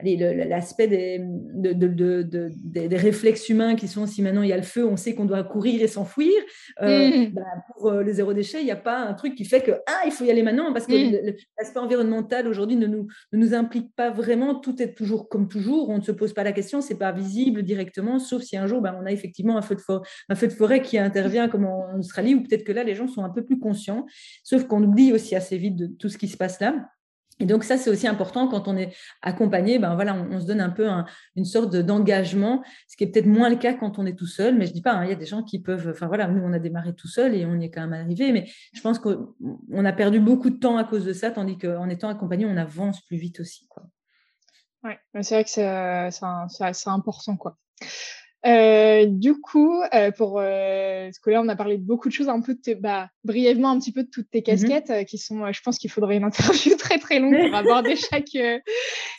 [0.00, 4.56] l'aspect des, de, de, de, des, réflexes humains qui sont si maintenant il y a
[4.56, 6.32] le feu, on sait qu'on doit courir et s'enfuir.
[6.82, 7.26] Euh, mmh.
[7.32, 9.72] ben, pour euh, les zéro déchets, il n'y a pas un truc qui fait que
[9.86, 11.34] ah, il faut y aller maintenant parce que mmh.
[11.58, 14.54] l'aspect environnemental aujourd'hui ne nous, ne nous implique pas vraiment.
[14.54, 15.88] Tout est toujours comme toujours.
[15.88, 16.80] On ne se pose pas la question.
[16.80, 19.80] C'est pas visible directement, sauf si un jour, ben, on a effectivement un feu, de
[19.80, 22.94] forêt, un feu de forêt qui intervient comme en Australie, ou peut-être que là, les
[22.94, 24.06] gens sont un peu plus conscients.
[24.44, 26.74] Sauf qu'on oublie aussi assez vite de tout ce qui se passe là.
[27.40, 30.60] Et donc ça, c'est aussi important quand on est accompagné, ben voilà, on, se donne
[30.60, 30.88] un peu
[31.36, 34.56] une sorte d'engagement, ce qui est peut-être moins le cas quand on est tout seul.
[34.56, 36.42] Mais je dis pas, hein, il y a des gens qui peuvent, enfin voilà, nous
[36.42, 38.30] on a démarré tout seul et on y est quand même arrivé.
[38.32, 41.88] Mais je pense qu'on a perdu beaucoup de temps à cause de ça, tandis qu'en
[41.88, 43.66] étant accompagné, on avance plus vite aussi.
[44.84, 47.56] Ouais, c'est vrai que c'est important quoi.
[48.46, 52.14] Euh, du coup, euh, pour euh, parce que là on a parlé de beaucoup de
[52.14, 55.04] choses, un peu de bah, brièvement un petit peu de toutes tes mmh casquettes euh,
[55.04, 58.28] qui sont, euh, je pense qu'il faudrait une interview très très longue pour aborder chaque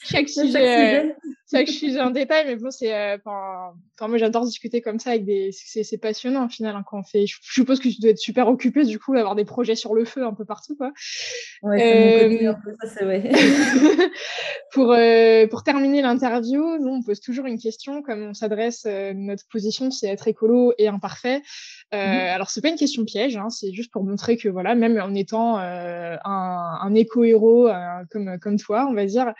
[0.03, 1.15] chaque sujet chaque sujet
[1.55, 2.45] en détail.
[2.47, 6.75] Mais bon, c'est enfin moi j'adore discuter comme ça avec des c'est passionnant au final
[6.75, 7.25] hein, quand on fait.
[7.27, 10.05] Je, suppose que tu dois être super occupé du coup d'avoir des projets sur le
[10.05, 10.91] feu un peu partout quoi.
[11.63, 13.31] Ouais, un peu, ça c'est ouais.
[14.71, 14.95] pour
[15.49, 20.07] pour terminer l'interview, nous on pose toujours une question comme on s'adresse notre position, c'est
[20.07, 21.41] être écolo et imparfait.
[21.93, 24.75] Euh, mmh Alors c'est pas une question piège, hein, c'est juste pour montrer que voilà,
[24.75, 27.75] même en étant euh, un, un éco-héros euh,
[28.09, 29.33] comme comme toi, on va dire,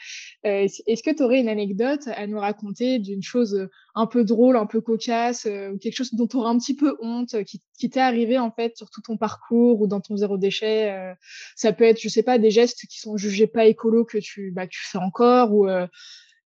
[0.46, 4.58] euh, est-ce que tu aurais une anecdote à nous raconter d'une chose un peu drôle,
[4.58, 7.90] un peu cocasse, ou quelque chose dont tu aurais un petit peu honte, qui, qui
[7.90, 11.14] t'est arrivé en fait sur tout ton parcours ou dans ton zéro déchet
[11.56, 14.52] Ça peut être, je sais pas, des gestes qui sont jugés pas écolo que tu
[14.52, 15.68] bah, fais encore ou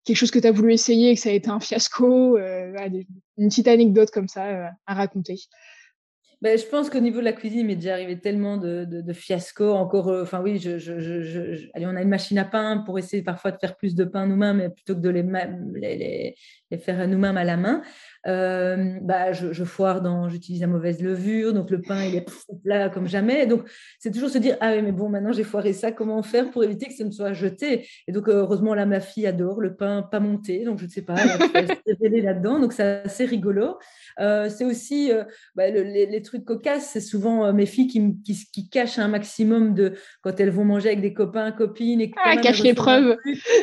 [0.05, 2.73] quelque chose que tu as voulu essayer et que ça a été un fiasco, euh,
[3.37, 5.39] une petite anecdote comme ça euh, à raconter.
[6.45, 9.13] Ben, je pense qu'au niveau de la cuisine, il m'est déjà arrivé tellement de, de,
[9.13, 9.73] fiascos.
[9.73, 10.61] Encore, euh, enfin oui,
[11.73, 14.27] allez, on a une machine à pain pour essayer parfois de faire plus de pain
[14.27, 16.35] nous-mêmes, plutôt que de les
[16.77, 17.81] faire nous-mêmes à la main.
[18.27, 22.25] Euh, bah, je, foire dans, j'utilise la mauvaise levure, donc le pain il est
[22.63, 23.45] plat comme jamais.
[23.45, 23.69] Donc
[23.99, 26.63] c'est toujours se dire ah oui mais bon maintenant j'ai foiré ça, comment faire pour
[26.63, 27.87] éviter que ça ne soit jeté?
[28.07, 31.03] Et donc heureusement là ma fille adore le pain pas monté, donc je ne sais
[31.03, 33.77] pas, elle va là-dedans, donc c'est assez rigolo.
[34.19, 35.23] Euh, c'est aussi euh,
[35.55, 39.93] bah, les, trucs cocasses, c'est souvent mes filles qui, qui, qui, cachent un maximum de
[40.21, 43.17] quand elles vont manger avec des copains copines et ah, elles cachent les preuves.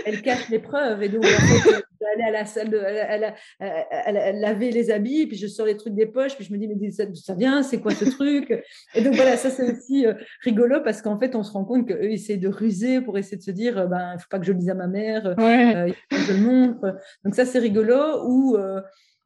[0.07, 1.85] Elles cachent les preuves et donc en fait,
[2.15, 6.07] aller à la salle de, à, laver les habits, puis je sors les trucs des
[6.07, 8.53] poches, puis je me dis, mais ça, ça vient, c'est quoi ce truc?
[8.94, 11.88] Et donc voilà, ça c'est aussi euh, rigolo parce qu'en fait, on se rend compte
[11.88, 14.38] qu'eux essayent de ruser pour essayer de se dire, euh, ben, il ne faut pas
[14.38, 16.96] que je le dise à ma mère, euh, il faut que je le montre.
[17.24, 18.24] Donc ça, c'est rigolo.
[18.26, 18.57] Ou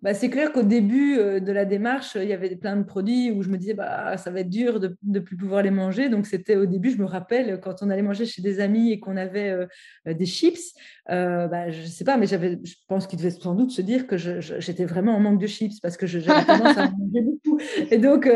[0.03, 3.30] bah, c'est clair qu'au début euh, de la démarche, il y avait plein de produits
[3.30, 6.11] où je me disais bah ça va être dur de ne plus pouvoir les manger.
[6.11, 9.01] Donc c'était au début, je me rappelle quand on allait manger chez des amis et
[9.01, 10.74] qu'on avait euh, des chips,
[11.11, 14.07] euh, bah, je sais pas, mais j'avais, je pense qu'ils devaient sans doute se dire
[14.07, 17.59] que j'étais vraiment en manque de chips parce que j'avais tendance à manger beaucoup.
[17.90, 18.30] Et donc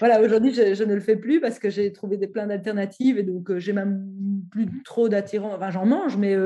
[0.00, 3.22] voilà, aujourd'hui je, ne le fais plus parce que j'ai trouvé des plein d'alternatives et
[3.22, 4.06] donc j'ai même
[4.50, 5.54] plus trop d'attirants.
[5.54, 6.36] Enfin j'en mange, mais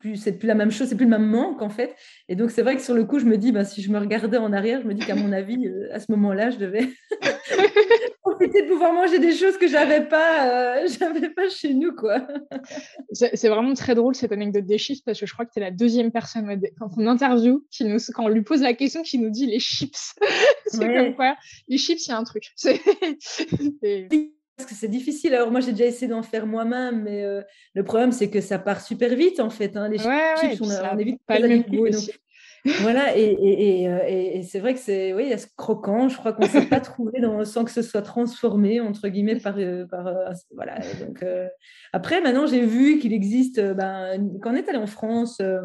[0.00, 1.94] plus, c'est plus la même chose, c'est plus le même manque en fait.
[2.28, 3.98] Et donc c'est vrai que sur le coup, je me dis, ben, si je me
[3.98, 6.88] regardais en arrière, je me dis qu'à mon avis, euh, à ce moment-là, je devais
[8.22, 12.26] profiter de pouvoir manger des choses que j'avais pas, euh, j'avais pas chez nous quoi.
[13.12, 15.62] c'est, vraiment très drôle cette anecdote des chips parce que je crois que tu es
[15.62, 19.18] la deuxième personne quand on interview qui nous, quand on lui pose la question, qui
[19.18, 20.14] nous dit les chips.
[20.66, 21.36] c'est comme quoi
[21.68, 22.44] les chips, il y a un truc.
[24.60, 25.34] C'est que c'est difficile.
[25.34, 27.42] Alors moi, j'ai déjà essayé d'en faire moi-même, mais euh,
[27.74, 29.76] le problème, c'est que ça part super vite, en fait.
[29.76, 29.88] Hein.
[29.88, 31.62] Les chips, on, on, est vite pas le
[32.82, 35.46] voilà, et, et, euh, et, et c'est vrai que c'est, oui, il y a ce
[35.56, 36.10] croquant.
[36.10, 39.36] Je crois qu'on ne s'est pas trouvé dans, sans que ce soit transformé, entre guillemets,
[39.36, 39.54] par.
[39.56, 40.12] Euh, par
[40.54, 40.78] voilà.
[41.00, 41.24] Donc,
[41.94, 43.60] après, maintenant, j'ai vu qu'il existe.
[43.60, 45.60] Ben, quand on est allé en France, euh,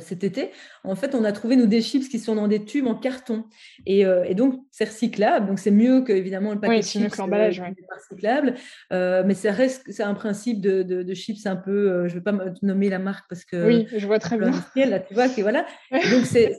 [0.00, 0.50] cet été,
[0.84, 3.44] en fait, on a trouvé nous des chips qui sont dans des tubes en carton
[3.86, 5.46] et, euh, et donc c'est recyclable.
[5.46, 8.54] Donc c'est mieux que évidemment le paquet de chips l'emballage, euh, recyclable,
[8.92, 12.08] euh, mais ça reste c'est un principe de, de, de chips un peu.
[12.08, 14.50] je ne vais pas nommer la marque parce que oui, je vois très bien.
[14.76, 15.66] Là, tu vois, qui, voilà.
[15.90, 16.56] donc c'est,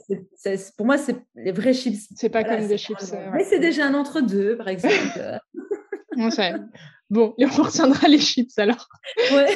[0.76, 2.08] pour moi c'est les vrais chips.
[2.14, 3.12] C'est pas comme des chips.
[3.32, 4.96] Mais c'est déjà un entre deux, par exemple.
[7.10, 8.88] Bon, et on retiendra les chips alors.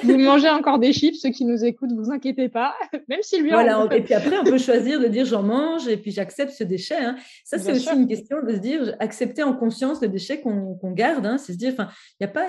[0.03, 2.75] Vous mangez encore des chips, ceux qui nous écoutent, vous inquiétez pas,
[3.09, 3.51] même si lui.
[3.51, 6.65] Voilà, et puis après, on peut choisir de dire j'en mange et puis j'accepte ce
[6.65, 6.97] déchet.
[6.97, 7.17] Hein.
[7.45, 11.27] Ça, c'est aussi une question de se dire accepter en conscience le déchet qu'on garde.
[11.27, 11.39] Hein.
[11.39, 11.89] C'est se dire, enfin,
[12.19, 12.49] il n'y a pas.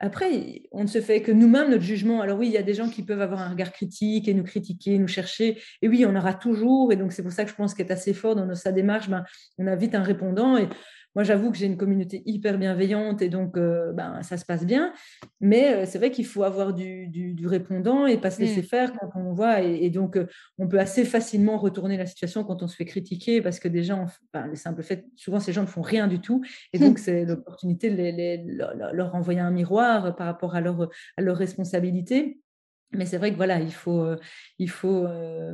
[0.00, 2.20] après, on ne se fait que nous-mêmes notre jugement.
[2.20, 4.42] Alors oui, il y a des gens qui peuvent avoir un regard critique et nous
[4.42, 5.62] critiquer, nous chercher.
[5.80, 6.92] Et oui, on aura toujours.
[6.92, 9.22] Et donc c'est pour ça que je pense qu'être assez fort dans sa démarche, ben,
[9.58, 10.56] on a vite un répondant.
[10.56, 10.68] Et
[11.14, 14.64] moi, j'avoue que j'ai une communauté hyper bienveillante et donc euh, ben, ça se passe
[14.64, 14.92] bien.
[15.40, 18.64] Mais euh, c'est vrai qu'il faut avoir du, du, répondant et pas se laisser mmh.
[18.64, 19.62] faire quand on voit.
[19.62, 20.26] Et, donc, euh,
[20.58, 23.82] on peut assez facilement retourner la situation quand on se fait critiquer parce que des
[23.82, 26.42] gens, ben, le simple fait, souvent ces gens ne font rien du tout.
[26.72, 28.44] Et donc, c'est l'opportunité de les,
[28.92, 32.40] leur envoyer un miroir par rapport à leur, à leur responsabilité.
[32.92, 34.06] Mais c'est vrai que voilà, il faut,
[34.58, 35.06] il faut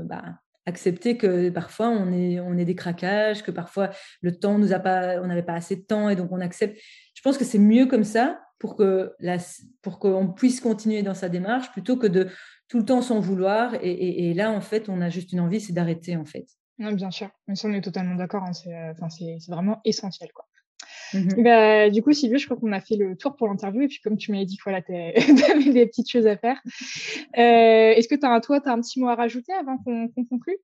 [0.04, 3.90] bah, accepter que parfois on est, on est des craquages, que parfois
[4.22, 6.78] le temps nous a pas, on n'avait pas assez de temps et donc on accepte.
[7.14, 9.12] Je pense que c'est mieux comme ça pour que
[9.82, 12.28] pour qu'on puisse continuer dans sa démarche plutôt que de
[12.68, 13.74] tout le temps s'en vouloir.
[13.82, 16.46] Et, là, en fait, on a juste une envie, c'est d'arrêter, en fait.
[16.78, 17.28] bien sûr.
[17.46, 18.42] Mais ça, on est totalement d'accord.
[18.42, 18.52] Hein.
[18.52, 20.46] C'est, vraiment essentiel, quoi.
[21.12, 23.82] Mmh bah, du coup, Sylvie, je crois qu'on a fait le tour pour l'interview.
[23.82, 24.92] Et puis, comme tu m'avais dit que voilà, tu
[25.50, 26.60] avais des petites choses à faire.
[27.36, 30.08] Euh, est-ce que tu as, toi, tu as un petit mot à rajouter avant qu'on
[30.24, 30.58] conclue?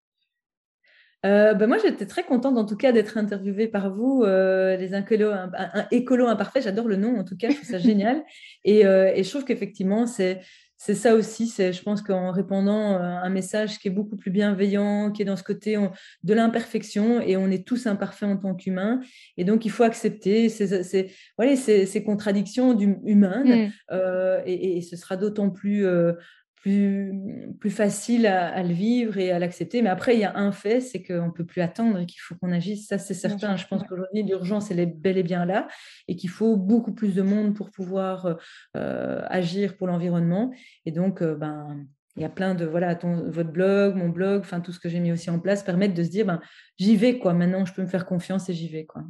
[1.27, 4.95] Euh, ben moi, j'étais très contente en tout cas d'être interviewée par vous, euh, les
[4.95, 6.63] écolos, un, un, écolo imparfait.
[6.63, 8.25] J'adore le nom en tout cas, je trouve ça génial.
[8.65, 10.41] Et, euh, et, je trouve qu'effectivement, c'est
[10.83, 11.47] c'est ça aussi.
[11.47, 15.27] C'est, je pense qu'en répondant euh, un message qui est beaucoup plus bienveillant, qui est
[15.27, 15.77] dans ce côté
[16.23, 18.99] de l'imperfection, et on est tous imparfaits en tant qu'humains.
[19.37, 23.67] Et donc, il faut accepter ces, voilà, ces, ces contradictions humaines.
[23.67, 23.73] Mm.
[23.93, 26.15] Euh, et, et, ce sera d'autant plus euh,
[26.61, 27.13] plus,
[27.59, 29.81] plus facile à, le vivre et à l'accepter.
[29.83, 32.21] Mais après, il y a un fait, c'est qu'on ne peut plus attendre et qu'il
[32.21, 32.87] faut qu'on agisse.
[32.87, 33.57] Ça, c'est certain.
[33.57, 35.69] Je pense qu'aujourd'hui, l'urgence, elle est bel et bien là
[36.07, 38.39] et qu'il faut beaucoup plus de monde pour pouvoir
[38.77, 40.53] euh, agir pour l'environnement.
[40.85, 41.87] Et donc, euh, ben,
[42.17, 44.89] il y a plein de voilà ton, votre blog mon blog enfin tout ce que
[44.89, 46.41] j'ai mis aussi en place permettent de se dire ben
[46.77, 49.05] j'y vais quoi maintenant je peux me faire confiance et j'y vais quoi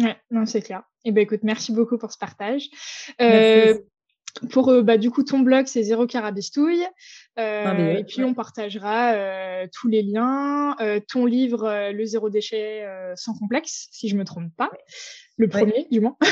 [0.00, 2.68] ouais non c'est clair et eh ben écoute merci beaucoup pour ce partage
[3.20, 3.78] euh,
[4.50, 6.84] pour euh, bah, du coup ton blog c'est zéro carabistouille.
[7.38, 10.76] Euh, ah, et puis on partagera euh, tous les liens.
[11.08, 14.70] Ton livre le zéro déchet sans complexe si je me trompe pas.
[15.36, 16.16] Le premier du moins.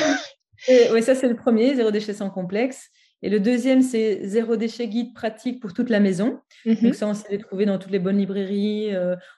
[0.92, 2.90] Oui ça c'est le premier zéro déchet sans complexe.
[3.22, 6.40] Et le deuxième, c'est Zéro déchet guide pratique pour toute la maison.
[6.64, 6.76] Mhm.
[6.82, 8.90] Donc ça, on sait les trouver dans toutes les bonnes librairies.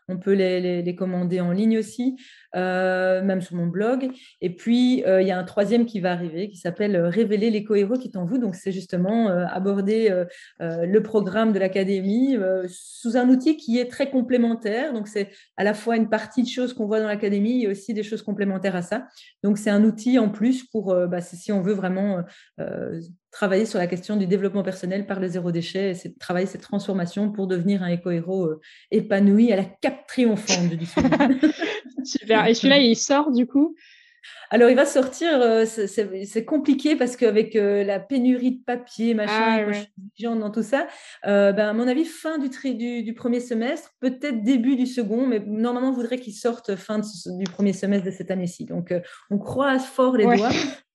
[0.08, 2.16] On peut les, les, commander en ligne aussi,
[2.56, 4.10] euh, même sur mon blog.
[4.40, 7.96] Et puis, euh, il y a un troisième qui va arriver, qui s'appelle Révéler l'éco-héros
[7.96, 8.38] qui est en vous.
[8.38, 10.24] Donc, c'est justement aborder
[10.60, 12.36] le programme de l'académie
[12.68, 14.92] sous un outil qui est très complémentaire.
[14.92, 17.94] Donc, c'est à la fois une partie de choses qu'on voit dans l'académie et aussi
[17.94, 19.06] des choses complémentaires à ça.
[19.42, 22.22] Donc, c'est un outil en plus pour, bah, si on veut vraiment
[23.32, 26.60] travailler sur la question du développement personnel par le zéro déchet, et c'est travailler cette
[26.60, 30.88] transformation pour devenir un éco-héros euh, épanoui à la cape triomphante, dis
[32.04, 32.46] Super.
[32.46, 33.74] Et celui-là, il sort du coup?
[34.50, 39.66] Alors, il va sortir, euh, c'est compliqué parce qu'avec euh, la pénurie de papier, machin,
[39.72, 40.86] ah, dans tout ça,
[41.24, 45.40] ben, à mon avis, fin du, du, du premier semestre, peut-être début du second, mais
[45.40, 48.66] normalement, on voudrait qu'il sorte fin du premier semestre de cette année-ci.
[48.66, 48.94] Donc,
[49.30, 50.50] on croise fort les doigts.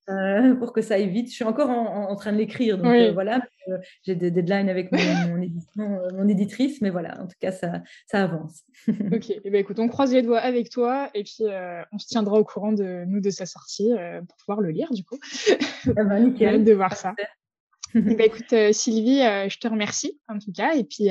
[0.08, 1.28] Euh, pour que ça aille vite.
[1.28, 3.42] Je suis encore en, train de l'écrire, donc euh, voilà.
[3.68, 4.98] Euh, j'ai des deadlines avec mon,
[5.42, 8.64] édition, mon, éditrice, mais voilà, en tout cas, ça, ça avance.
[8.88, 11.44] ok, et eh ben, écoute, on croise les doigts avec toi et puis
[11.92, 13.90] on se tiendra au courant de nous de sa sortie
[14.28, 15.18] pour pouvoir le lire du coup.
[15.96, 16.64] Ah nickel.
[16.64, 17.14] de voir ça.
[17.94, 21.08] Eh ben, écoute, Sylvie, je te remercie en tout cas, et puis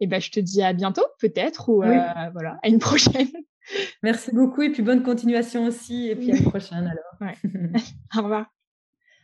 [0.00, 3.28] et ben, je te dis à bientôt peut-être, ou voilà, à une prochaine.
[4.02, 6.08] Merci beaucoup et puis bonne continuation aussi.
[6.08, 7.34] Et puis à la prochaine alors.
[8.16, 8.46] Au revoir.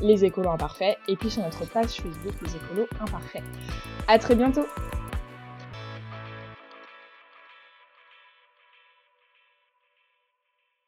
[0.00, 3.42] les écolos imparfaits et puis sur notre page Facebook les écolos imparfaits.
[4.06, 4.64] À très bientôt